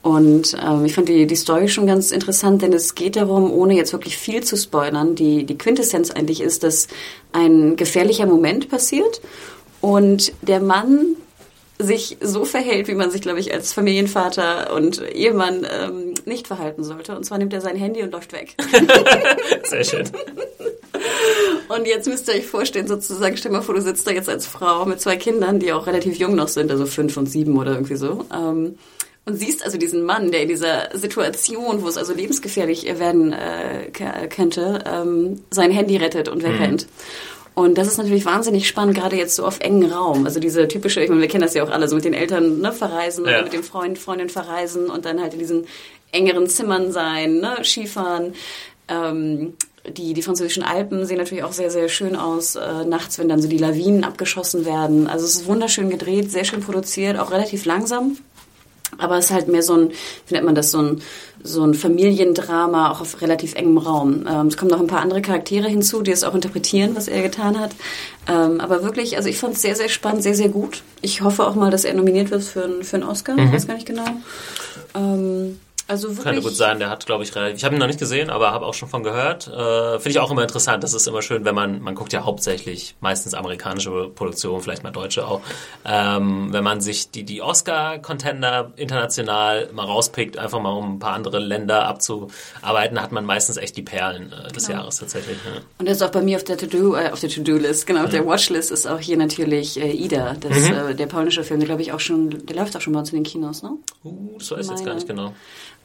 [0.02, 3.74] Und ähm, ich fand die, die Story schon ganz interessant, denn es geht darum, ohne
[3.74, 6.86] jetzt wirklich viel zu spoilern, die, die Quintessenz eigentlich ist, dass
[7.32, 9.20] ein gefährlicher Moment passiert
[9.80, 11.16] und der Mann
[11.78, 16.84] sich so verhält, wie man sich, glaube ich, als Familienvater und Ehemann ähm, nicht verhalten
[16.84, 17.16] sollte.
[17.16, 18.54] Und zwar nimmt er sein Handy und läuft weg.
[19.64, 20.08] sehr schön.
[21.68, 24.46] Und jetzt müsst ihr euch vorstellen, sozusagen, stell mal vor, du sitzt da jetzt als
[24.46, 27.72] Frau mit zwei Kindern, die auch relativ jung noch sind, also fünf und sieben oder
[27.72, 28.24] irgendwie so.
[28.32, 28.76] Ähm,
[29.24, 33.90] und siehst also diesen Mann, der in dieser Situation, wo es also lebensgefährlich werden äh,
[34.28, 36.86] könnte, ähm, sein Handy rettet und wegrennt.
[37.54, 40.26] Und das ist natürlich wahnsinnig spannend, gerade jetzt so auf engen Raum.
[40.26, 42.60] Also diese typische, ich meine, wir kennen das ja auch alle, so mit den Eltern
[42.60, 43.30] ne, verreisen Ja.
[43.32, 45.66] oder mit dem Freund, Freundin verreisen und dann halt in diesen
[46.12, 48.34] engeren Zimmern sein, ne, Skifahren.
[48.88, 49.54] Ähm,
[49.90, 53.40] die, die französischen Alpen sehen natürlich auch sehr, sehr schön aus, äh, nachts, wenn dann
[53.42, 55.06] so die Lawinen abgeschossen werden.
[55.06, 58.16] Also es ist wunderschön gedreht, sehr schön produziert, auch relativ langsam.
[58.98, 59.90] Aber es ist halt mehr so ein,
[60.28, 61.02] wie nennt man das, so ein,
[61.42, 64.24] so ein Familiendrama, auch auf relativ engem Raum.
[64.30, 67.20] Ähm, es kommen noch ein paar andere Charaktere hinzu, die es auch interpretieren, was er
[67.20, 67.72] getan hat.
[68.28, 70.82] Ähm, aber wirklich, also ich fand es sehr, sehr spannend, sehr, sehr gut.
[71.02, 73.36] Ich hoffe auch mal, dass er nominiert wird für, einen- für einen Oscar.
[73.36, 74.06] Ich weiß gar nicht genau.
[74.94, 76.24] Ähm, also wirklich.
[76.24, 77.58] Könnte gut sein, der hat, glaube ich, relativ.
[77.58, 79.46] Ich habe ihn noch nicht gesehen, aber habe auch schon von gehört.
[79.46, 80.82] Äh, Finde ich auch immer interessant.
[80.82, 84.90] Das ist immer schön, wenn man, man guckt ja hauptsächlich meistens amerikanische Produktionen, vielleicht mal
[84.90, 85.40] deutsche auch.
[85.84, 91.14] Ähm, wenn man sich die, die Oscar-Contender international mal rauspickt, einfach mal um ein paar
[91.14, 94.80] andere Länder abzuarbeiten, hat man meistens echt die Perlen äh, des Genau.
[94.80, 95.36] Jahres tatsächlich.
[95.44, 95.60] Ja.
[95.78, 98.10] Und das ist auch bei mir auf der To-Do, äh, auf der To-Do-List, genau, auf
[98.10, 101.82] der Watchlist ist auch hier natürlich äh, Ida, das, äh, der polnische Film, der glaube
[101.82, 103.70] ich auch schon, der läuft auch schon uns in den Kinos, ne?
[104.04, 105.34] Uh, das weiß ich jetzt gar nicht genau.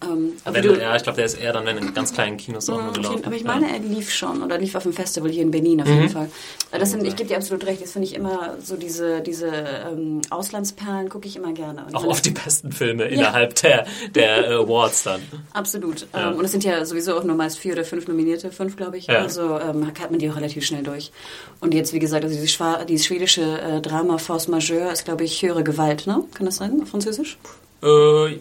[0.04, 2.38] Ähm, aber Wenn, du, ja, ich glaube, der ist eher dann, wenn in ganz kleinen
[2.38, 3.26] Kinos auch nur Okay, gelaufen.
[3.26, 3.48] aber ich Ja.
[3.48, 5.94] meine, er lief schon oder lief auf dem Festival hier in Berlin auf Mhm.
[5.94, 6.30] jeden Fall.
[6.72, 9.48] Äh, Das sind, ich gebe dir absolut recht, das finde ich immer so diese, diese
[9.48, 11.86] ähm, Auslandsperlen gucke ich immer gerne.
[11.86, 13.86] Und Auch oft die besten Filme innerhalb der,
[14.16, 15.22] der äh, Awards dann.
[15.54, 16.08] Absolut.
[16.14, 16.32] Ja.
[16.32, 18.98] Ähm, und es sind ja sowieso auch nur meist vier oder fünf Nominierte, fünf glaube
[18.98, 19.08] ich.
[19.08, 19.20] Ja.
[19.20, 21.12] Also ähm, hat man die auch relativ schnell durch.
[21.60, 25.64] Und jetzt, wie gesagt, also dieses schwedische äh, Drama Force Majeure ist, glaube ich, höhere
[25.64, 26.24] Gewalt, ne?
[26.34, 27.38] Kann das sein, auf Französisch?
[27.84, 28.34] Äh,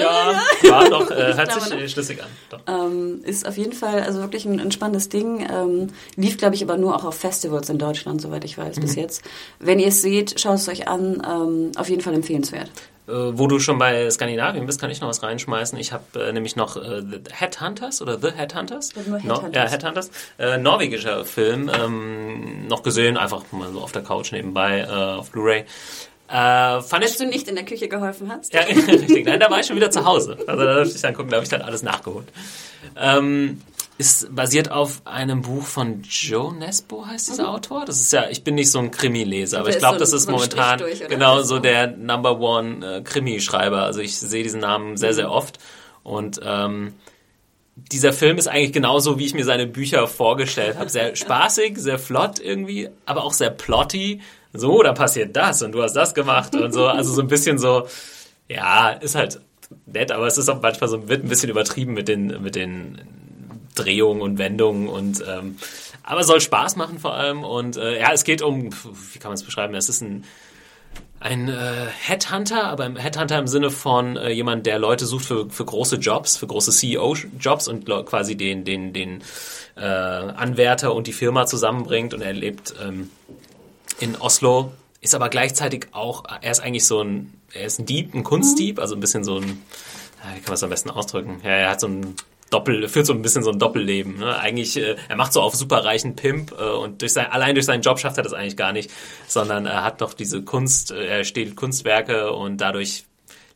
[0.00, 1.88] ja, ja, doch, äh, hört sich ne?
[1.88, 2.28] schlüssig an.
[2.66, 5.46] Ähm, ist auf jeden Fall also wirklich ein, ein spannendes Ding.
[5.50, 8.80] Ähm, lief, glaube ich, aber nur auch auf Festivals in Deutschland, soweit ich weiß, Mhm.
[8.80, 9.22] bis jetzt.
[9.58, 11.22] Wenn ihr es seht, schaut es euch an.
[11.28, 12.70] Ähm, auf jeden Fall empfehlenswert.
[13.06, 15.78] Äh, wo du schon bei Skandinavien bist, kann ich noch was reinschmeißen.
[15.78, 18.90] Ich habe äh, nämlich noch The Headhunters oder The Headhunters.
[19.06, 19.54] Nur No, Headhunters.
[19.54, 20.10] ja, Headhunters.
[20.60, 21.70] Norwegischer Film.
[21.74, 25.64] Ähm, noch gesehen, einfach mal so auf der Couch nebenbei, auf Blu-ray.
[26.28, 28.52] Äh, fand ich Dass du nicht in der Küche geholfen hast.
[28.52, 29.24] Ja, richtig.
[29.24, 30.36] Nein, da war ich schon wieder zu Hause.
[30.46, 32.28] Also da durfte ich dann gucken, da habe ich dann alles nachgeholt.
[32.96, 33.62] Ähm,
[33.96, 37.84] ist basiert auf einem Buch von Joe Nesbo, heißt dieser Autor.
[37.84, 39.70] Das ist ja, ich bin nicht so ein Krimi-Leser, aber Mhm.
[39.70, 43.82] Der ich glaube, so das ist so momentan genau so der Number One äh, Krimi-Schreiber.
[43.82, 45.14] Also ich sehe diesen Namen sehr, Mhm.
[45.14, 45.58] sehr oft.
[46.04, 46.92] Und ähm,
[47.74, 50.90] dieser Film ist eigentlich genauso, wie ich mir seine Bücher vorgestellt habe.
[50.90, 54.20] Sehr spaßig, sehr flott irgendwie, aber auch sehr plotty.
[54.52, 56.86] So, da passiert das und du hast das gemacht und so.
[56.86, 57.86] Also so ein bisschen so,
[58.48, 59.40] ja, ist halt
[59.86, 62.98] nett, aber es ist auch manchmal so, wird ein bisschen übertrieben mit den, mit den
[63.74, 65.56] Drehungen und Wendungen und, ähm,
[66.02, 68.70] aber soll Spaß machen vor allem und, äh, ja, es geht um,
[69.12, 69.74] wie kann man es beschreiben?
[69.74, 70.24] Es ist ein,
[71.20, 75.50] ein äh, Headhunter, aber ein Headhunter im Sinne von äh, jemand, der Leute sucht für,
[75.50, 79.22] für große Jobs, für große CEO-Jobs und quasi den, den, den
[79.76, 83.10] äh, Anwärter und die Firma zusammenbringt und er lebt ähm,
[84.00, 88.14] in Oslo, ist aber gleichzeitig auch, er ist eigentlich so ein, er ist ein Dieb,
[88.14, 89.62] ein Kunstdieb, also ein bisschen so ein,
[90.34, 91.40] wie kann man es am besten ausdrücken?
[91.44, 92.14] Ja, er hat so ein
[92.50, 94.18] Doppel, führt so ein bisschen so ein Doppelleben.
[94.18, 94.38] Ne?
[94.38, 97.82] Eigentlich, äh, er macht so auf superreichen Pimp äh, und durch sein, allein durch seinen
[97.82, 98.90] Job schafft er das eigentlich gar nicht,
[99.26, 103.04] sondern er hat doch diese Kunst, äh, er steht Kunstwerke und dadurch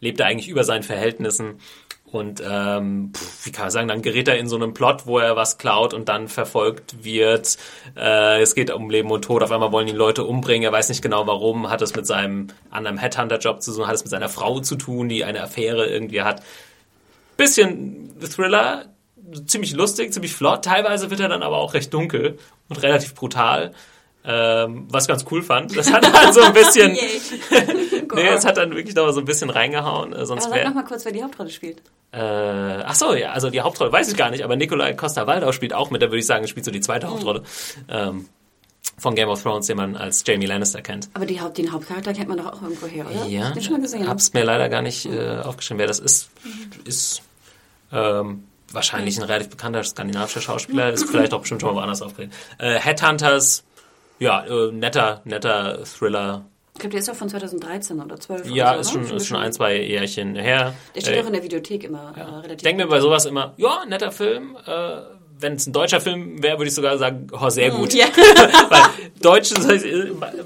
[0.00, 1.60] lebt er eigentlich über seinen Verhältnissen.
[2.12, 5.34] Und ähm, wie kann man sagen, dann gerät er in so einen Plot, wo er
[5.34, 7.56] was klaut und dann verfolgt wird.
[7.96, 9.42] Äh, es geht um Leben und Tod.
[9.42, 10.64] Auf einmal wollen ihn Leute umbringen.
[10.64, 11.70] Er weiß nicht genau warum.
[11.70, 15.08] Hat es mit seinem anderen Headhunter-Job zu tun, hat es mit seiner Frau zu tun,
[15.08, 16.42] die eine Affäre irgendwie hat
[17.36, 18.86] bisschen Thriller,
[19.46, 20.64] ziemlich lustig, ziemlich flott.
[20.64, 23.72] Teilweise wird er dann aber auch recht dunkel und relativ brutal.
[24.24, 25.76] Ähm, was ich ganz cool fand.
[25.76, 26.92] Das hat dann so ein bisschen.
[28.14, 30.12] nee, es hat dann wirklich noch so ein bisschen reingehauen.
[30.12, 31.82] Äh, sonst aber sag noch mal kurz, wer die Hauptrolle spielt.
[32.12, 35.72] Äh, ach so, ja, also die Hauptrolle weiß ich gar nicht, aber Nikolai Costa-Waldau spielt
[35.72, 37.12] auch mit, da würde ich sagen, spielt so die zweite mhm.
[37.12, 37.42] Hauptrolle.
[37.88, 38.28] Ähm,
[38.98, 41.08] von Game of Thrones, den man als Jamie Lannister kennt.
[41.14, 43.26] Aber die Haupt, den Hauptcharakter kennt man doch auch irgendwo her, oder?
[43.26, 44.08] Ja, ich schon mal gesehen.
[44.08, 46.30] hab's mir leider gar nicht äh, aufgeschrieben, wer das ist.
[46.84, 47.22] Ist
[47.92, 52.32] ähm, wahrscheinlich ein relativ bekannter skandinavischer Schauspieler, ist vielleicht auch bestimmt schon mal woanders aufgetreten.
[52.58, 53.64] Äh, Headhunters,
[54.22, 56.44] ja, äh, netter, netter Thriller.
[56.74, 58.46] Ich glaube, der ist auch von 2013 oder 12.
[58.50, 60.74] Ja, oder ist, schon, ist schon ein, zwei Jährchen her.
[60.94, 62.22] Der steht äh, auch in der Videothek immer ja.
[62.22, 62.56] äh, relativ.
[62.56, 65.00] Ich denke mir bei sowas immer, ja, netter Film, äh,
[65.38, 67.92] wenn es ein deutscher Film wäre, würde ich sogar sagen, oh, sehr hm, gut.
[67.92, 68.06] Ja.
[68.70, 68.82] Weil
[69.20, 69.52] Deutsch,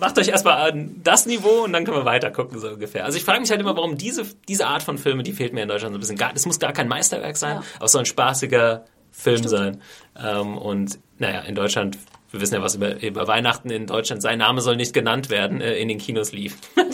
[0.00, 3.04] macht euch erstmal an das Niveau und dann können wir weiter gucken, so ungefähr.
[3.04, 5.62] Also ich frage mich halt immer, warum diese, diese Art von Filme, die fehlt mir
[5.62, 6.34] in Deutschland so ein bisschen.
[6.34, 7.62] Es muss gar kein Meisterwerk sein, ja.
[7.76, 9.50] aber so ein spaßiger Film Stimmt.
[9.50, 9.82] sein.
[10.18, 11.98] Ähm, und naja, in Deutschland,
[12.30, 15.60] wir wissen ja was über, über Weihnachten in Deutschland, sein Name soll nicht genannt werden,
[15.60, 16.56] äh, in den Kinos lief.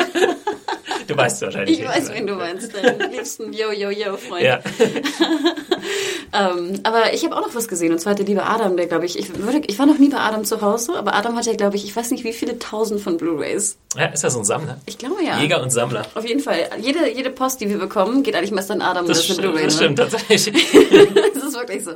[1.09, 1.81] Du weißt wahrscheinlich.
[1.81, 2.75] Ich weiß, wen du meinst.
[2.75, 4.45] Deinen liebsten Yo-Yo-Yo-Freund.
[4.45, 4.61] Ja.
[6.33, 7.93] ähm, aber ich habe auch noch was gesehen.
[7.93, 10.19] Und zwar der liebe Adam, der, glaube ich, ich, würde, ich war noch nie bei
[10.19, 13.01] Adam zu Hause, aber Adam hat ja, glaube ich, ich weiß nicht, wie viele tausend
[13.01, 13.77] von Blu-Rays.
[13.97, 14.79] Ja, ist er so ein Sammler?
[14.87, 15.39] Ich glaube ja.
[15.39, 16.07] Jäger und Sammler.
[16.15, 16.59] Auf jeden Fall.
[16.81, 19.07] Jede, jede Post, die wir bekommen, geht eigentlich meist an Adam.
[19.07, 20.45] Das, das, Blu-ray, das stimmt, tatsächlich.
[21.35, 21.93] das ist wirklich so.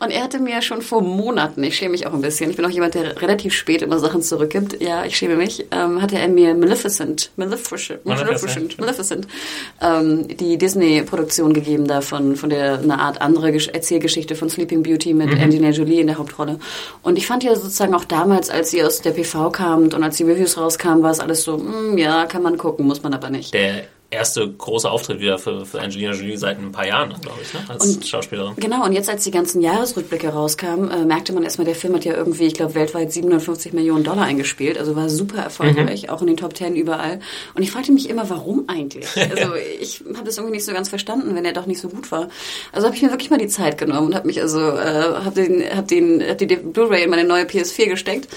[0.00, 2.66] Und er hatte mir schon vor Monaten, ich schäme mich auch ein bisschen, ich bin
[2.66, 6.28] auch jemand, der relativ spät immer Sachen zurückgibt, ja, ich schäme mich, ähm, hatte er
[6.28, 9.26] mir Maleficent, Maleficent, Maleficent Maleficent, Maleficent
[9.80, 15.14] ähm, die Disney-Produktion gegeben da von, von der eine Art andere Erzählgeschichte von Sleeping Beauty
[15.14, 15.40] mit mhm.
[15.40, 16.58] Angelina Jolie in der Hauptrolle.
[17.02, 20.16] Und ich fand ja sozusagen auch damals, als sie aus der PV kam und als
[20.16, 23.14] die Reviews rauskamen, war es alles so, mh, hm, ja, kann man gucken, muss man
[23.14, 23.54] aber nicht.
[23.54, 27.52] Der erste große Auftritt wieder für, für Angelina Jolie seit ein paar Jahren, glaube ich,
[27.52, 27.60] ne?
[27.68, 28.54] als und, Schauspielerin.
[28.56, 32.06] Genau, und jetzt als die ganzen Jahresrückblicke rauskamen, äh, merkte man erstmal, der Film hat
[32.06, 36.08] ja irgendwie, ich glaube, weltweit 750 Millionen Dollar eingespielt, also war super erfolgreich, mhm.
[36.08, 37.20] auch in den Top Ten überall.
[37.54, 39.06] Und ich fragte mich immer, warum eigentlich?
[39.28, 42.10] Also ich habe das irgendwie nicht so ganz verstanden, wenn er doch nicht so gut
[42.10, 42.28] war.
[42.72, 45.34] Also habe ich mir wirklich mal die Zeit genommen und habe mich also, äh, habe
[45.34, 48.28] den, hab den, hab die Blu-ray in meine neue PS4 gesteckt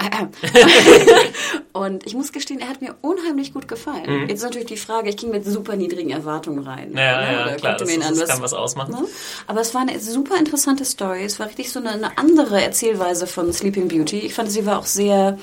[1.72, 4.04] und ich muss gestehen, er hat mir unheimlich gut gefallen.
[4.06, 4.28] Mhm.
[4.28, 6.92] Jetzt ist natürlich die Frage, ich ging mit super niedrigen Erwartungen rein.
[6.94, 7.32] Ja, ne?
[7.50, 8.92] ja, klar, das, das kann was ausmachen.
[8.92, 9.04] Ne?
[9.46, 11.24] Aber es war eine super interessante Story.
[11.24, 14.20] Es war richtig so eine, eine andere Erzählweise von Sleeping Beauty.
[14.20, 15.38] Ich fand, sie war auch sehr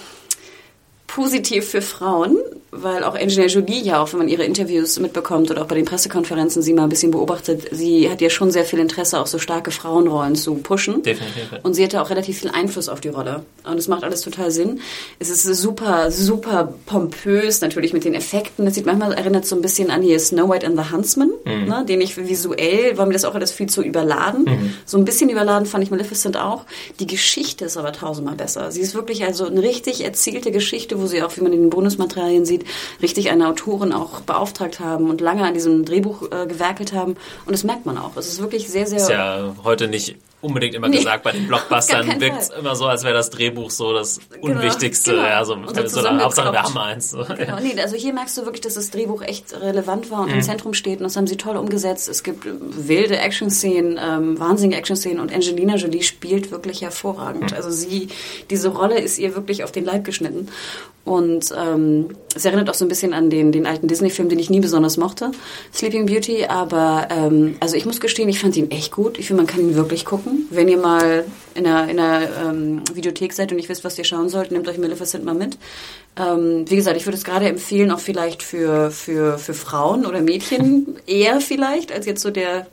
[1.16, 2.38] positiv für Frauen,
[2.72, 5.86] weil auch Angelina Jolie ja auch, wenn man ihre Interviews mitbekommt oder auch bei den
[5.86, 9.40] Pressekonferenzen sie mal ein bisschen beobachtet, sie hat ja schon sehr viel Interesse, auch so
[9.40, 11.04] starke Frauenrollen zu pushen.
[11.04, 11.52] Definitiv.
[11.64, 13.46] Und sie hatte auch relativ viel Einfluss auf die Rolle.
[13.64, 14.82] Und es macht alles total Sinn.
[15.18, 18.68] Es ist super, super pompös, natürlich mit den Effekten.
[18.68, 21.66] Es sieht manchmal erinnert so ein bisschen an hier Snow White and the Huntsman, mhm.
[21.66, 24.44] ne, den ich visuell, war mir das auch alles viel zu überladen.
[24.44, 24.74] Mhm.
[24.86, 26.66] So ein bisschen überladen fand ich Maleficent auch.
[27.00, 28.70] Die Geschichte ist aber tausendmal besser.
[28.72, 31.70] Sie ist wirklich also eine richtig erzählte Geschichte, wo sie auch, wie man in den
[31.70, 32.66] Bonusmaterialien sieht,
[33.02, 37.16] richtig eine Autorin auch beauftragt haben und lange an diesem Drehbuch äh, gewerkelt haben.
[37.46, 38.16] Und das merkt man auch.
[38.18, 39.00] Es ist wirklich sehr, sehr.
[39.00, 42.86] Ist ja heute nicht unbedingt immer nee, gesagt, bei den Blockbustern wirkt es immer so,
[42.86, 45.12] als wäre das Drehbuch so das genau, Unwichtigste.
[45.12, 45.24] Genau.
[45.24, 47.12] Ja, so, so, so Hauptsache wir haben eins.
[47.12, 47.24] So.
[47.24, 47.60] Genau, ja.
[47.62, 50.36] nee, also hier merkst du wirklich, dass das Drehbuch echt relevant war und mhm.
[50.36, 52.08] im Zentrum steht und das haben sie toll umgesetzt.
[52.08, 57.52] Es gibt wilde Action-Szenen, ähm, wahnsinnige Action-Szenen und Angelina Jolie spielt wirklich hervorragend.
[57.52, 57.58] Mhm.
[57.58, 58.10] Also sie,
[58.50, 60.50] diese Rolle ist ihr wirklich auf den Leib geschnitten
[61.04, 64.50] und ähm, es erinnert auch so ein bisschen an den, den alten Disney-Film, den ich
[64.50, 65.32] nie besonders mochte,
[65.74, 66.46] Sleeping Beauty.
[66.46, 69.18] Aber ähm, also ich muss gestehen, ich fand ihn echt gut.
[69.18, 70.46] Ich finde, man kann ihn wirklich gucken.
[70.52, 71.26] Wenn ihr mal
[71.56, 74.68] in einer, in einer ähm, Videothek seid und nicht wisst, was ihr schauen sollt, nehmt
[74.68, 75.58] euch Maleficent mal mit.
[76.18, 80.22] Ähm, wie gesagt, ich würde es gerade empfehlen, auch vielleicht für, für, für Frauen oder
[80.22, 82.68] Mädchen eher vielleicht, als jetzt so der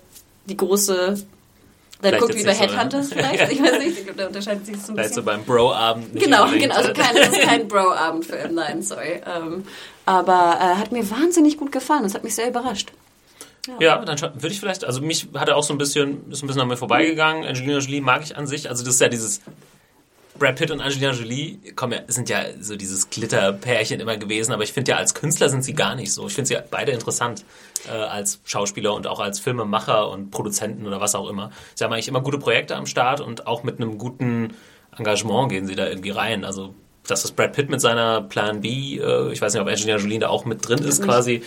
[0.47, 1.23] die große
[2.03, 3.53] dann guckt wie bei Headhunters so, vielleicht.
[3.53, 5.15] Ich weiß nicht, ich glaube, da unterscheidet sich so ein vielleicht bisschen.
[5.15, 6.21] Vielleicht so beim Bro-Abend.
[6.21, 6.75] Genau, genau.
[6.75, 8.55] Also kein, das ist kein Bro-Abend für M.
[8.55, 9.23] Nein, sorry.
[9.25, 9.65] Ähm,
[10.05, 12.03] aber äh, hat mir wahnsinnig gut gefallen.
[12.03, 12.93] Das hat mich sehr überrascht.
[13.67, 16.43] Ja, ja dann würde ich vielleicht, also mich hat er auch so ein bisschen, ist
[16.43, 17.45] ein bisschen an mir vorbeigegangen.
[17.45, 18.69] Angelina Jolie mag ich an sich.
[18.69, 19.41] Also das ist ja dieses
[20.43, 24.65] Brad Pitt und Angelina Jolie kommen ja, sind ja so dieses Glitterpärchen immer gewesen, aber
[24.65, 26.27] ich finde ja als Künstler sind sie gar nicht so.
[26.27, 27.45] Ich finde sie beide interessant
[27.87, 31.53] äh, als Schauspieler und auch als Filmemacher und Produzenten oder was auch immer.
[31.77, 34.55] Sie haben eigentlich immer gute Projekte am Start und auch mit einem guten
[34.99, 36.45] Engagement gehen sie da irgendwie rein.
[36.45, 36.75] Also
[37.07, 40.19] dass das Brad Pitt mit seiner Plan B, äh, ich weiß nicht, ob Angelina Jolie
[40.19, 41.43] da auch mit drin ist, quasi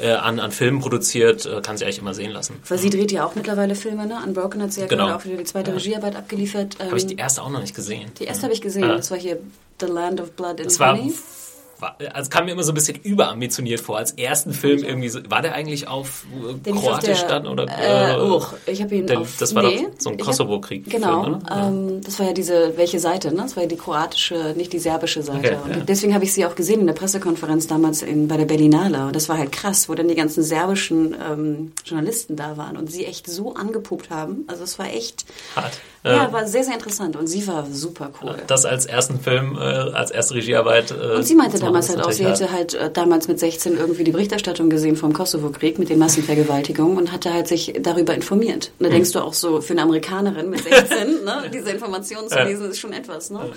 [0.00, 2.56] äh, an, an Filmen produziert, äh, kann sie eigentlich immer sehen lassen.
[2.68, 4.18] Weil sie dreht ja auch mittlerweile Filme, ne?
[4.24, 5.06] Unbroken hat sie ja genau.
[5.06, 5.76] gerade auch wieder die zweite ja.
[5.76, 6.76] Regiearbeit abgeliefert.
[6.78, 8.10] Ähm, habe ich die erste auch noch nicht gesehen.
[8.18, 9.38] Die erste habe ich gesehen, das war hier
[9.80, 11.08] The Land of Blood and das Honey.
[11.08, 11.39] War
[11.80, 13.98] war, also kam mir immer so ein bisschen überambitioniert vor.
[13.98, 16.24] Als ersten Film irgendwie so, war der eigentlich auf
[16.64, 17.66] äh, Kroatisch dann oder?
[17.68, 20.88] Äh, äh, oh, ich habe ihn der, auf, Das war nee, doch so ein Kosovo-Krieg.
[20.88, 23.34] Genau, Film, ähm, das war ja diese welche Seite?
[23.34, 23.42] Ne?
[23.42, 25.58] Das war ja die kroatische, nicht die serbische Seite.
[25.58, 25.84] Okay, und ja.
[25.84, 29.06] deswegen habe ich sie auch gesehen in der Pressekonferenz damals in, bei der Berlinale.
[29.06, 32.90] Und das war halt krass, wo dann die ganzen serbischen ähm, Journalisten da waren und
[32.90, 34.44] sie echt so angepupt haben.
[34.46, 35.24] Also es war echt
[35.56, 35.80] hart.
[36.02, 38.36] Ja, war sehr, sehr interessant und sie war super cool.
[38.46, 40.92] Das als ersten Film, äh, als erste Regiearbeit.
[40.92, 44.04] Äh, und sie meinte damals halt auch, sie hätte halt äh, damals mit 16 irgendwie
[44.04, 48.72] die Berichterstattung gesehen vom Kosovo-Krieg mit den Massenvergewaltigungen und hatte halt sich darüber informiert.
[48.78, 48.94] Und da mhm.
[48.94, 50.88] denkst du auch so, für eine Amerikanerin mit 16,
[51.24, 53.52] ne, diese Informationen zu lesen, ist schon etwas, ne?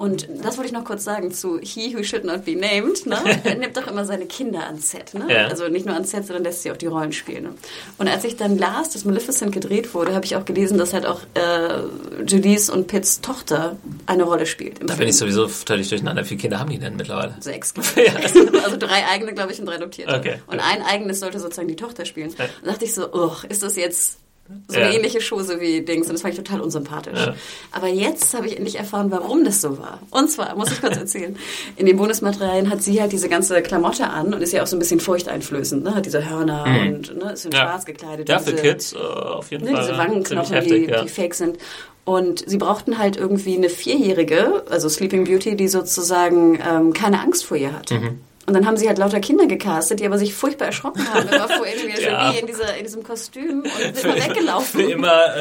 [0.00, 3.04] Und das wollte ich noch kurz sagen zu He Who Should Not Be Named.
[3.04, 3.18] Ne?
[3.44, 5.12] Er nimmt doch immer seine Kinder ans Set.
[5.12, 5.26] Ne?
[5.28, 5.48] Ja.
[5.48, 7.42] Also nicht nur ans Set, sondern lässt sie auch die Rollen spielen.
[7.42, 7.50] Ne?
[7.98, 11.04] Und als ich dann las, dass Maleficent gedreht wurde, habe ich auch gelesen, dass halt
[11.04, 11.82] auch äh,
[12.26, 13.76] Julies und Pitts Tochter
[14.06, 14.80] eine Rolle spielt.
[14.82, 15.00] da Film.
[15.00, 16.22] bin ich sowieso völlig durcheinander.
[16.24, 17.34] Wie viele Kinder haben die denn mittlerweile?
[17.40, 17.74] Sechs.
[17.96, 18.14] ja.
[18.64, 20.14] Also drei eigene, glaube ich, und drei adoptierte.
[20.16, 20.36] Okay.
[20.46, 22.34] Und ein eigenes sollte sozusagen die Tochter spielen.
[22.38, 24.16] Da dachte ich so, oh, ist das jetzt
[24.68, 24.94] so eine ja.
[24.94, 26.06] ähnliche Chose wie Dings.
[26.06, 27.18] Und das fand ich total unsympathisch.
[27.18, 27.34] Ja.
[27.72, 30.00] Aber jetzt habe ich endlich erfahren, warum das so war.
[30.10, 31.36] Und zwar, muss ich kurz erzählen,
[31.76, 34.76] in den Bonusmaterialien hat sie halt diese ganze Klamotte an und ist ja auch so
[34.76, 35.84] ein bisschen furchteinflößend.
[35.84, 35.94] Ne?
[35.94, 36.94] Hat diese Hörner mhm.
[36.94, 37.62] und ne, ist in ja.
[37.62, 38.28] schwarz gekleidet.
[38.28, 39.86] Ja, für Kids uh, auf jeden ne, Fall.
[39.86, 41.58] Diese Wangenknochen, heftig, die, die fake sind.
[42.04, 47.44] Und sie brauchten halt irgendwie eine Vierjährige, also Sleeping Beauty, die sozusagen ähm, keine Angst
[47.44, 47.90] vor ihr hat.
[47.90, 48.20] Mhm.
[48.50, 51.46] Und dann haben sie halt lauter Kinder gecastet, die aber sich furchtbar erschrocken haben immer
[51.48, 52.26] vor Angelina ja.
[52.26, 54.80] Jolie in, dieser, in diesem Kostüm und sind immer weggelaufen.
[54.80, 55.36] Für immer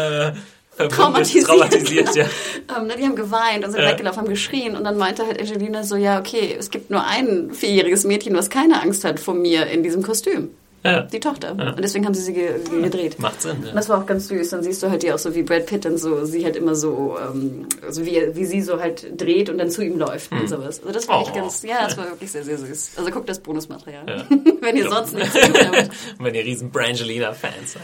[0.78, 1.48] äh, traumatisiert.
[1.48, 2.26] traumatisiert ja.
[2.78, 3.90] ähm, ne, die haben geweint und sind ja.
[3.90, 7.52] weggelaufen, haben geschrien und dann meinte halt Angelina so, ja okay, es gibt nur ein
[7.52, 10.52] vierjähriges Mädchen, was keine Angst hat vor mir in diesem Kostüm.
[10.84, 11.02] Ja.
[11.02, 11.56] Die Tochter.
[11.58, 11.70] Ja.
[11.72, 13.20] Und deswegen haben sie sie ge gedreht.
[13.20, 13.58] Macht Sinn.
[13.64, 13.70] Ja.
[13.70, 14.50] Und das war auch ganz süß.
[14.50, 16.76] Dann siehst du halt die auch so wie Brad Pitt und so, sie halt immer
[16.76, 20.42] so, ähm, also wie, wie sie so halt dreht und dann zu ihm läuft hm.
[20.42, 20.80] und sowas.
[20.80, 21.24] Also das war oh.
[21.24, 22.92] echt ganz, ja, das war wirklich sehr, sehr süß.
[22.98, 24.26] Also guckt das Bonusmaterial.
[24.62, 25.90] Wenn ihr sonst nichts habt.
[26.20, 27.84] Wenn ihr riesen Brangelina-Fans seid.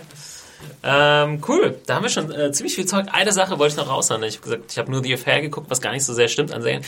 [0.83, 3.07] Ähm, cool, da haben wir schon äh, ziemlich viel Zeug.
[3.11, 4.23] Eine Sache wollte ich noch raushauen.
[4.23, 6.53] Ich habe gesagt, ich habe nur The Affair geguckt, was gar nicht so sehr stimmt
[6.53, 6.83] an Serien.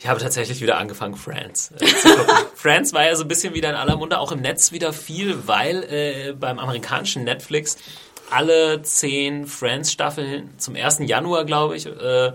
[0.00, 2.34] Ich habe tatsächlich wieder angefangen, Friends äh, zu gucken.
[2.54, 5.46] Friends war ja so ein bisschen wieder in aller Munde, auch im Netz wieder viel,
[5.46, 7.76] weil äh, beim amerikanischen Netflix
[8.30, 10.98] alle zehn Friends-Staffeln zum 1.
[11.00, 12.32] Januar, glaube ich, äh,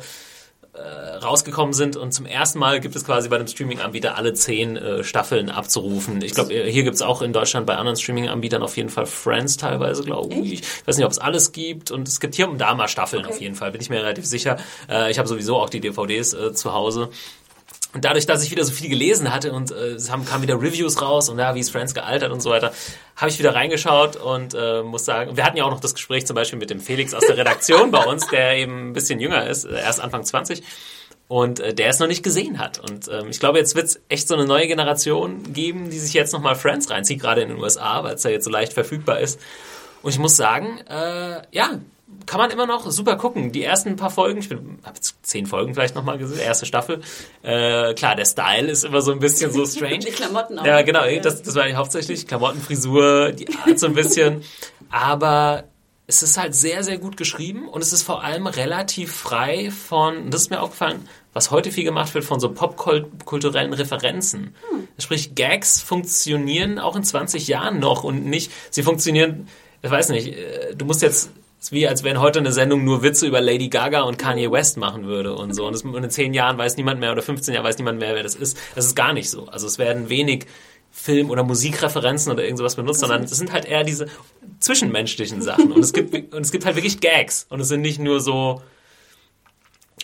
[0.73, 4.75] äh, rausgekommen sind und zum ersten Mal gibt es quasi bei dem Streaming-Anbieter alle zehn
[4.75, 6.19] äh, Staffeln abzurufen.
[6.23, 9.05] Ich glaube, äh, hier gibt es auch in Deutschland bei anderen Streaming-Anbietern auf jeden Fall
[9.05, 10.53] Friends teilweise, glaube ich.
[10.53, 13.23] Ich weiß nicht, ob es alles gibt und es gibt hier und da mal Staffeln
[13.23, 13.33] okay.
[13.33, 14.57] auf jeden Fall, bin ich mir relativ sicher.
[14.89, 17.09] Äh, ich habe sowieso auch die DVDs äh, zu Hause.
[17.93, 20.55] Und dadurch, dass ich wieder so viel gelesen hatte und äh, es haben, kamen wieder
[20.55, 22.73] Reviews raus und ja, wie ist Friends gealtert und so weiter,
[23.15, 26.25] habe ich wieder reingeschaut und äh, muss sagen, wir hatten ja auch noch das Gespräch
[26.25, 29.47] zum Beispiel mit dem Felix aus der Redaktion bei uns, der eben ein bisschen jünger
[29.47, 30.63] ist, äh, erst Anfang 20
[31.27, 32.79] und äh, der es noch nicht gesehen hat.
[32.79, 36.13] Und ähm, ich glaube, jetzt wird es echt so eine neue Generation geben, die sich
[36.13, 39.19] jetzt nochmal Friends reinzieht, gerade in den USA, weil es ja jetzt so leicht verfügbar
[39.19, 39.39] ist.
[40.01, 41.79] Und ich muss sagen, äh, ja,
[42.25, 43.51] kann man immer noch super gucken.
[43.51, 47.01] Die ersten paar Folgen, ich habe jetzt zehn Folgen vielleicht nochmal gesehen, erste Staffel.
[47.41, 49.99] Äh, klar, der Style ist immer so ein bisschen so strange.
[50.05, 50.65] die Klamotten auch.
[50.65, 51.01] Ja, genau.
[51.21, 54.43] Das, das war hauptsächlich Klamotten, Frisur, die Art so ein bisschen.
[54.89, 55.65] Aber
[56.05, 60.31] es ist halt sehr, sehr gut geschrieben und es ist vor allem relativ frei von,
[60.31, 64.55] das ist mir aufgefallen, was heute viel gemacht wird von so popkulturellen Referenzen.
[64.69, 64.87] Hm.
[64.99, 69.47] Sprich, Gags funktionieren auch in 20 Jahren noch und nicht, sie funktionieren,
[69.81, 71.31] ich weiß nicht, äh, du musst jetzt
[71.63, 74.75] ist wie, als wenn heute eine Sendung nur Witze über Lady Gaga und Kanye West
[74.75, 75.65] machen würde und so.
[75.65, 78.23] Und, das, in zehn Jahren weiß niemand mehr oder 15 Jahren weiß niemand mehr, wer
[78.23, 78.57] das ist.
[78.75, 79.47] Das ist gar nicht so.
[79.47, 80.45] Also es werden wenig
[80.91, 84.07] Film- oder Musikreferenzen oder irgend sowas benutzt, sondern es sind halt eher diese
[84.59, 85.71] zwischenmenschlichen Sachen.
[85.71, 87.45] Und es gibt, und es gibt halt wirklich Gags.
[87.47, 88.61] Und es sind nicht nur so,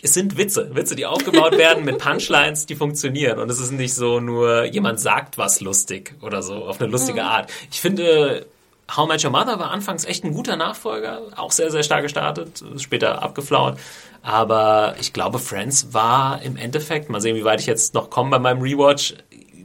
[0.02, 3.38] es sind Witze, Witze, die aufgebaut werden mit Punchlines, die funktionieren.
[3.38, 7.20] Und es ist nicht so nur, jemand sagt was lustig oder so, auf eine lustige
[7.20, 7.26] mhm.
[7.26, 7.52] Art.
[7.70, 8.46] Ich finde,
[8.96, 12.62] How Much Your Mother war anfangs echt ein guter Nachfolger, auch sehr, sehr stark gestartet,
[12.78, 13.78] später abgeflaut.
[14.22, 18.30] Aber ich glaube, Friends war im Endeffekt, mal sehen, wie weit ich jetzt noch komme
[18.30, 19.14] bei meinem Rewatch,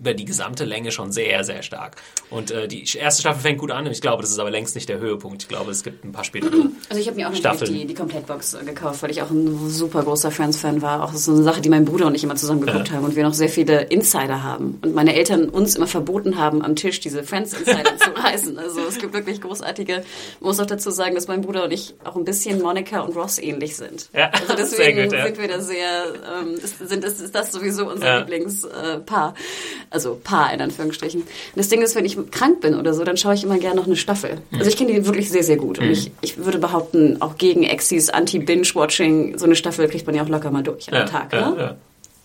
[0.06, 1.96] über die gesamte Länge schon sehr, sehr stark.
[2.30, 3.88] Und äh, die erste Staffel fängt gut an.
[3.88, 5.42] Ich glaube, das ist aber längst nicht der Höhepunkt.
[5.44, 6.52] Ich glaube, es gibt ein paar spätere
[6.90, 9.70] Also ich habe mir auch natürlich die, die Komplettbox äh, gekauft, weil ich auch ein
[9.70, 11.04] super großer Friends-Fan war.
[11.04, 12.96] Auch so eine Sache, die mein Bruder und ich immer zusammen geguckt ja.
[12.96, 14.78] haben und wir noch sehr viele Insider haben.
[14.84, 18.60] Und meine Eltern uns immer verboten haben, am Tisch diese Friends-Insider zu reißen.
[18.60, 20.04] Also es gibt wirklich großartige,
[20.36, 23.16] ich muss auch dazu sagen, dass mein Bruder und ich auch ein bisschen Monika und
[23.16, 24.10] Ross ähnlich sind.
[24.14, 25.26] Ja, also deswegen gut, ja.
[25.26, 26.06] sind wir da sehr,
[26.40, 28.26] ähm, ist, sind, ist, ist das sowieso unser.
[28.26, 29.34] Lieblingspaar.
[29.34, 31.22] Äh, also Paar in Anführungsstrichen.
[31.22, 33.78] Und das Ding ist, wenn ich krank bin oder so, dann schaue ich immer gerne
[33.78, 34.42] noch eine Staffel.
[34.52, 35.80] Also ich kenne die wirklich sehr, sehr gut.
[35.80, 35.92] Und mhm.
[35.92, 40.30] ich, ich würde behaupten, auch gegen Exis Anti-Binge-Watching, so eine Staffel kriegt man ja auch
[40.30, 41.34] locker mal durch am ja, Tag.
[41.34, 41.58] Ja, ne?
[41.58, 41.76] ja.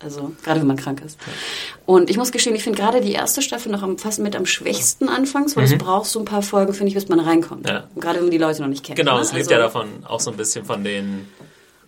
[0.02, 1.18] Also gerade wenn man krank ist.
[1.84, 4.46] Und ich muss gestehen, ich finde gerade die erste Staffel noch am, fast mit am
[4.46, 5.72] schwächsten anfangs, weil mhm.
[5.72, 7.68] es braucht so ein paar Folgen, finde ich, bis man reinkommt.
[7.68, 7.84] Ja.
[7.96, 8.98] gerade wenn man die Leute noch nicht kennt.
[8.98, 9.22] Genau, ne?
[9.22, 11.28] es lebt also, ja davon auch so ein bisschen von den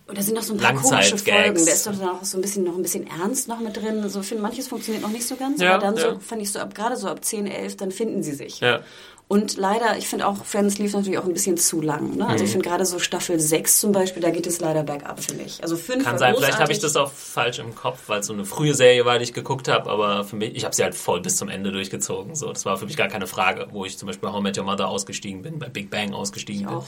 [0.05, 1.65] und da sind noch so ein paar komische Folgen.
[1.65, 4.07] Da ist doch dann auch so ein bisschen noch ein bisschen ernst noch mit drin.
[4.09, 6.13] So finde manches funktioniert noch nicht so ganz, ja, aber dann ja.
[6.13, 8.59] so fand ich so ab gerade so ab 10, 11, dann finden sie sich.
[8.59, 8.81] Ja.
[9.29, 12.17] Und leider, ich finde auch, Friends lief natürlich auch ein bisschen zu lang.
[12.17, 12.27] Ne?
[12.27, 12.45] Also mhm.
[12.45, 15.63] ich finde gerade so Staffel 6 zum Beispiel, da geht es leider bergab, finde ich.
[15.63, 18.33] Also 5 Kann sein, vielleicht habe ich das auch falsch im Kopf, weil es so
[18.33, 20.93] eine frühe Serie war, die ich geguckt habe, aber für mich, ich habe sie halt
[20.93, 22.35] voll bis zum Ende durchgezogen.
[22.35, 24.57] So, das war für mich gar keine Frage, wo ich zum Beispiel bei How Met
[24.57, 26.81] Your Mother ausgestiegen bin, bei Big Bang ausgestiegen ich bin.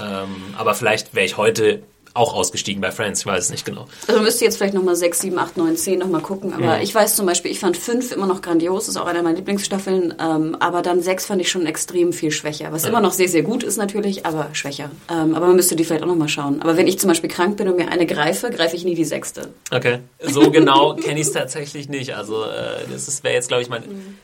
[0.00, 1.82] Ähm, aber vielleicht wäre ich heute
[2.14, 3.86] auch ausgestiegen bei Friends, ich weiß es nicht genau.
[4.06, 6.82] Also müsste jetzt vielleicht nochmal 6, 7, 8, 9, 10 nochmal gucken, aber mhm.
[6.82, 10.14] ich weiß zum Beispiel, ich fand 5 immer noch grandios, ist auch einer meiner Lieblingsstaffeln,
[10.20, 12.90] ähm, aber dann 6 fand ich schon extrem viel schwächer, was ja.
[12.90, 14.90] immer noch sehr, sehr gut ist natürlich, aber schwächer.
[15.10, 16.62] Ähm, aber man müsste die vielleicht auch nochmal schauen.
[16.62, 19.04] Aber wenn ich zum Beispiel krank bin und mir eine greife, greife ich nie die
[19.04, 19.48] sechste.
[19.72, 23.68] Okay, so genau kenne ich es tatsächlich nicht, also äh, das wäre jetzt glaube ich
[23.68, 23.82] mein...
[23.82, 24.18] Mhm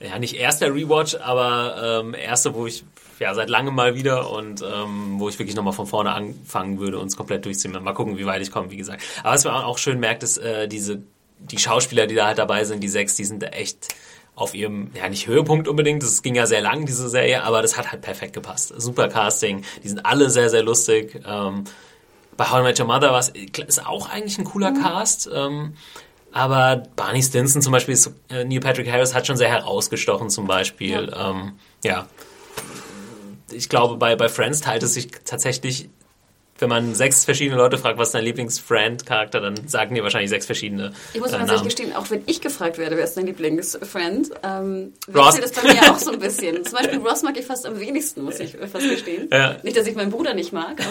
[0.00, 2.84] ja, nicht erster Rewatch, aber ähm, erste, wo ich
[3.20, 6.98] ja, seit langem mal wieder und ähm, wo ich wirklich nochmal von vorne anfangen würde
[6.98, 7.72] und es komplett durchziehen.
[7.72, 9.02] Mal gucken, wie weit ich komme, wie gesagt.
[9.22, 11.02] Aber was man auch schön merkt, ist, äh, diese,
[11.38, 13.88] die Schauspieler, die da halt dabei sind, die sechs, die sind da echt
[14.34, 17.76] auf ihrem, ja nicht Höhepunkt unbedingt, das ging ja sehr lang, diese Serie, aber das
[17.76, 18.72] hat halt perfekt gepasst.
[18.76, 21.20] Super Casting, die sind alle sehr, sehr lustig.
[21.26, 21.64] Ähm,
[22.36, 24.82] bei How I Met Your Mother war es, ist auch eigentlich ein cooler mhm.
[24.82, 25.28] Cast.
[25.34, 25.74] Ähm,
[26.30, 30.46] aber Barney Stinson zum Beispiel, ist, äh, Neil Patrick Harris hat schon sehr herausgestochen zum
[30.46, 31.10] Beispiel.
[31.10, 31.30] Ja.
[31.30, 31.52] Ähm,
[31.82, 32.06] ja
[33.52, 35.88] ich glaube, bei, bei Friends teilt es sich tatsächlich,
[36.58, 40.46] wenn man sechs verschiedene Leute fragt, was ist dein Lieblings-Friend-Charakter, dann sagen die wahrscheinlich sechs
[40.46, 40.92] verschiedene.
[41.14, 44.92] Ich muss äh, ehrlich gestehen, auch wenn ich gefragt werde, wer ist dein Lieblings-Friend, ähm,
[45.06, 46.64] wechselt das bei mir auch so ein bisschen.
[46.64, 49.28] Zum Beispiel Ross mag ich fast am wenigsten, muss ich fast gestehen.
[49.32, 49.56] Ja.
[49.62, 50.76] Nicht, dass ich meinen Bruder nicht mag,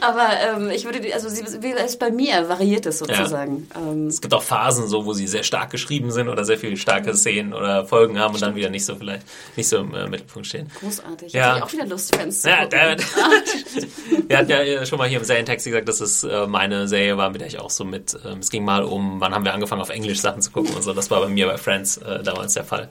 [0.00, 3.68] aber ähm, ich würde, also sie, ist bei mir variiert es sozusagen.
[3.74, 3.80] Ja.
[3.80, 6.76] Ähm, es gibt auch Phasen so, wo sie sehr stark geschrieben sind oder sehr viele
[6.76, 9.26] starke Szenen oder Folgen haben und dann wieder nicht so vielleicht
[9.56, 10.70] nicht so im äh, Mittelpunkt stehen.
[10.80, 11.32] Großartig.
[11.32, 11.56] Ja.
[11.56, 12.96] Ich auch wieder Lust, Fans zu ja, der,
[14.28, 17.30] Wir hatten ja schon mal hier im Serientext gesagt, dass es äh, meine Serie war,
[17.30, 19.82] mit der ich auch so mit, äh, es ging mal um, wann haben wir angefangen
[19.82, 20.92] auf Englisch Sachen zu gucken und so.
[20.92, 22.88] Das war bei mir bei Friends äh, damals der Fall.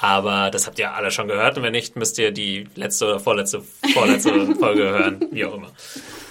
[0.00, 3.20] Aber das habt ihr alle schon gehört und wenn nicht, müsst ihr die letzte oder
[3.20, 3.62] vorletzte,
[3.92, 5.72] vorletzte Folge hören, wie auch immer.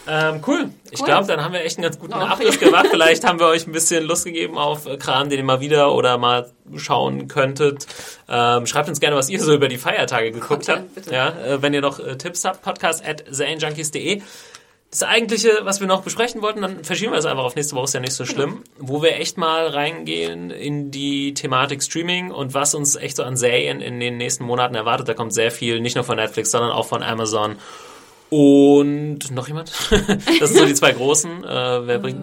[0.07, 0.69] Ähm, cool.
[0.89, 2.87] Ich glaube, dann haben wir echt einen ganz guten oh, Abriss gemacht.
[2.89, 5.93] Vielleicht haben wir euch ein bisschen Lust gegeben auf äh, Kram, den ihr mal wieder
[5.93, 7.87] oder mal schauen könntet.
[8.29, 11.11] Ähm, schreibt uns gerne, was ihr so über die Feiertage geguckt Gott, habt.
[11.11, 14.21] Ja, äh, wenn ihr noch äh, Tipps habt, podcast at zanejunkies.de.
[14.89, 17.85] Das eigentliche, was wir noch besprechen wollten, dann verschieben wir es einfach auf nächste Woche,
[17.85, 18.63] ist ja nicht so schlimm.
[18.77, 18.89] Genau.
[18.89, 23.35] Wo wir echt mal reingehen in die Thematik Streaming und was uns echt so an
[23.35, 25.09] Serien in den nächsten Monaten erwartet.
[25.09, 27.57] Da kommt sehr viel, nicht nur von Netflix, sondern auch von Amazon
[28.29, 29.71] und noch jemand?
[30.39, 31.43] das sind so die zwei großen.
[31.43, 32.19] Äh, wer bringt.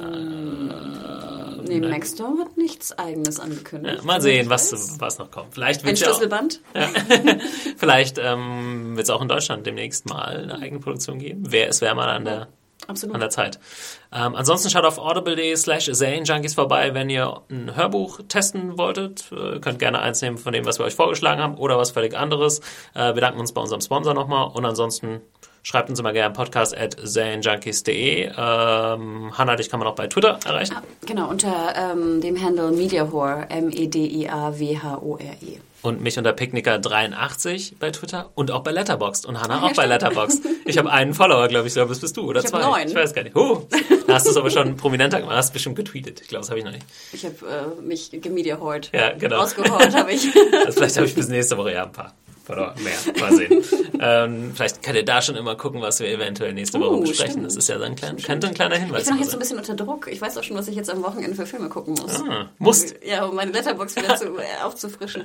[0.00, 3.98] Äh, nee, Maxdome hat nichts eigenes angekündigt.
[3.98, 5.54] Ja, mal sehen, was, was noch kommt.
[5.54, 6.60] Vielleicht Ein Schlüsselband?
[6.74, 6.88] Auch, ja.
[7.76, 11.44] Vielleicht ähm, wird es auch in Deutschland demnächst mal eine eigene Produktion geben.
[11.48, 12.48] Wer es wäre mal an der
[12.86, 13.14] Absolut.
[13.14, 13.58] an der Zeit.
[14.14, 19.30] Ähm, ansonsten schaut auf audible.de slash Junkies vorbei, wenn ihr ein Hörbuch testen wolltet.
[19.32, 22.16] Äh, könnt gerne eins nehmen von dem, was wir euch vorgeschlagen haben oder was völlig
[22.16, 22.60] anderes.
[22.94, 25.20] Äh, bedanken uns bei unserem Sponsor nochmal und ansonsten
[25.62, 28.32] schreibt uns immer gerne podcast at zanejunkies.de.
[28.36, 30.74] Ähm, Hanna, dich kann man auch bei Twitter erreichen.
[30.76, 34.12] Ah, genau, unter ähm, dem Handle Mediahore, M-E-D-I-A-W-H-O-R-E
[35.82, 40.44] und mich unter Picknicker83 bei Twitter und auch bei Letterboxd und Hannah auch bei Letterboxd.
[40.64, 42.60] Ich habe einen Follower, glaube ich, das bist du oder ich zwei.
[42.60, 42.88] Neun.
[42.88, 43.34] Ich weiß gar nicht.
[43.34, 43.66] Huh.
[44.06, 46.20] Da hast du es aber schon prominenter gemacht, hast bestimmt getweetet.
[46.22, 46.86] Ich glaube, das habe ich noch nicht.
[47.12, 47.34] Ich habe
[47.78, 48.90] äh, mich gemediahort.
[48.92, 49.40] Ja, genau.
[49.40, 50.28] Ausgehort habe ich.
[50.64, 52.14] Also vielleicht habe ich bis nächste Woche ja ein paar.
[52.48, 53.20] Oder mehr.
[53.20, 53.64] Mal sehen.
[54.00, 57.32] ähm, vielleicht könnt ihr da schon immer gucken, was wir eventuell nächste Woche uh, besprechen.
[57.32, 57.46] Stimmt.
[57.46, 59.02] Das ist ja dann klein, könnte ein kleiner Hinweis.
[59.02, 60.08] Ich bin auch jetzt so ein bisschen unter Druck.
[60.10, 62.20] Ich weiß auch schon, was ich jetzt am Wochenende für Filme gucken muss.
[62.22, 62.96] Ah, musst.
[63.04, 65.22] Ja, um meine Letterbox wieder zu, äh, aufzufrischen.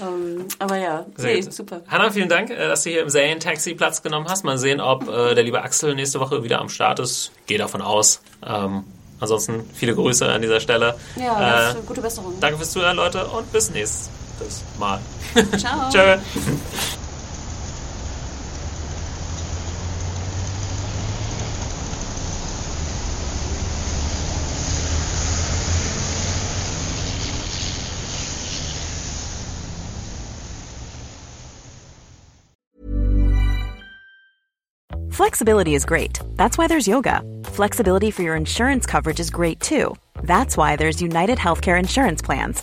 [0.00, 1.82] Ähm, aber ja, nee, super.
[1.88, 4.44] Hanna, vielen Dank, äh, dass du hier im Serien-Taxi Platz genommen hast.
[4.44, 7.32] Mal sehen, ob äh, der liebe Axel nächste Woche wieder am Start ist.
[7.46, 8.20] Gehe davon aus.
[8.46, 8.84] Ähm,
[9.18, 10.96] ansonsten viele Grüße an dieser Stelle.
[11.16, 12.34] Ja, äh, gute Besserung.
[12.40, 14.10] Danke fürs Zuhören, Leute, und bis nächstes
[14.78, 15.00] Mal.
[15.58, 15.90] Ciao.
[15.90, 16.86] Tschö.
[35.16, 36.18] Flexibility is great.
[36.36, 37.22] That's why there's yoga.
[37.44, 39.96] Flexibility for your insurance coverage is great too.
[40.22, 42.62] That's why there's United Healthcare Insurance Plans.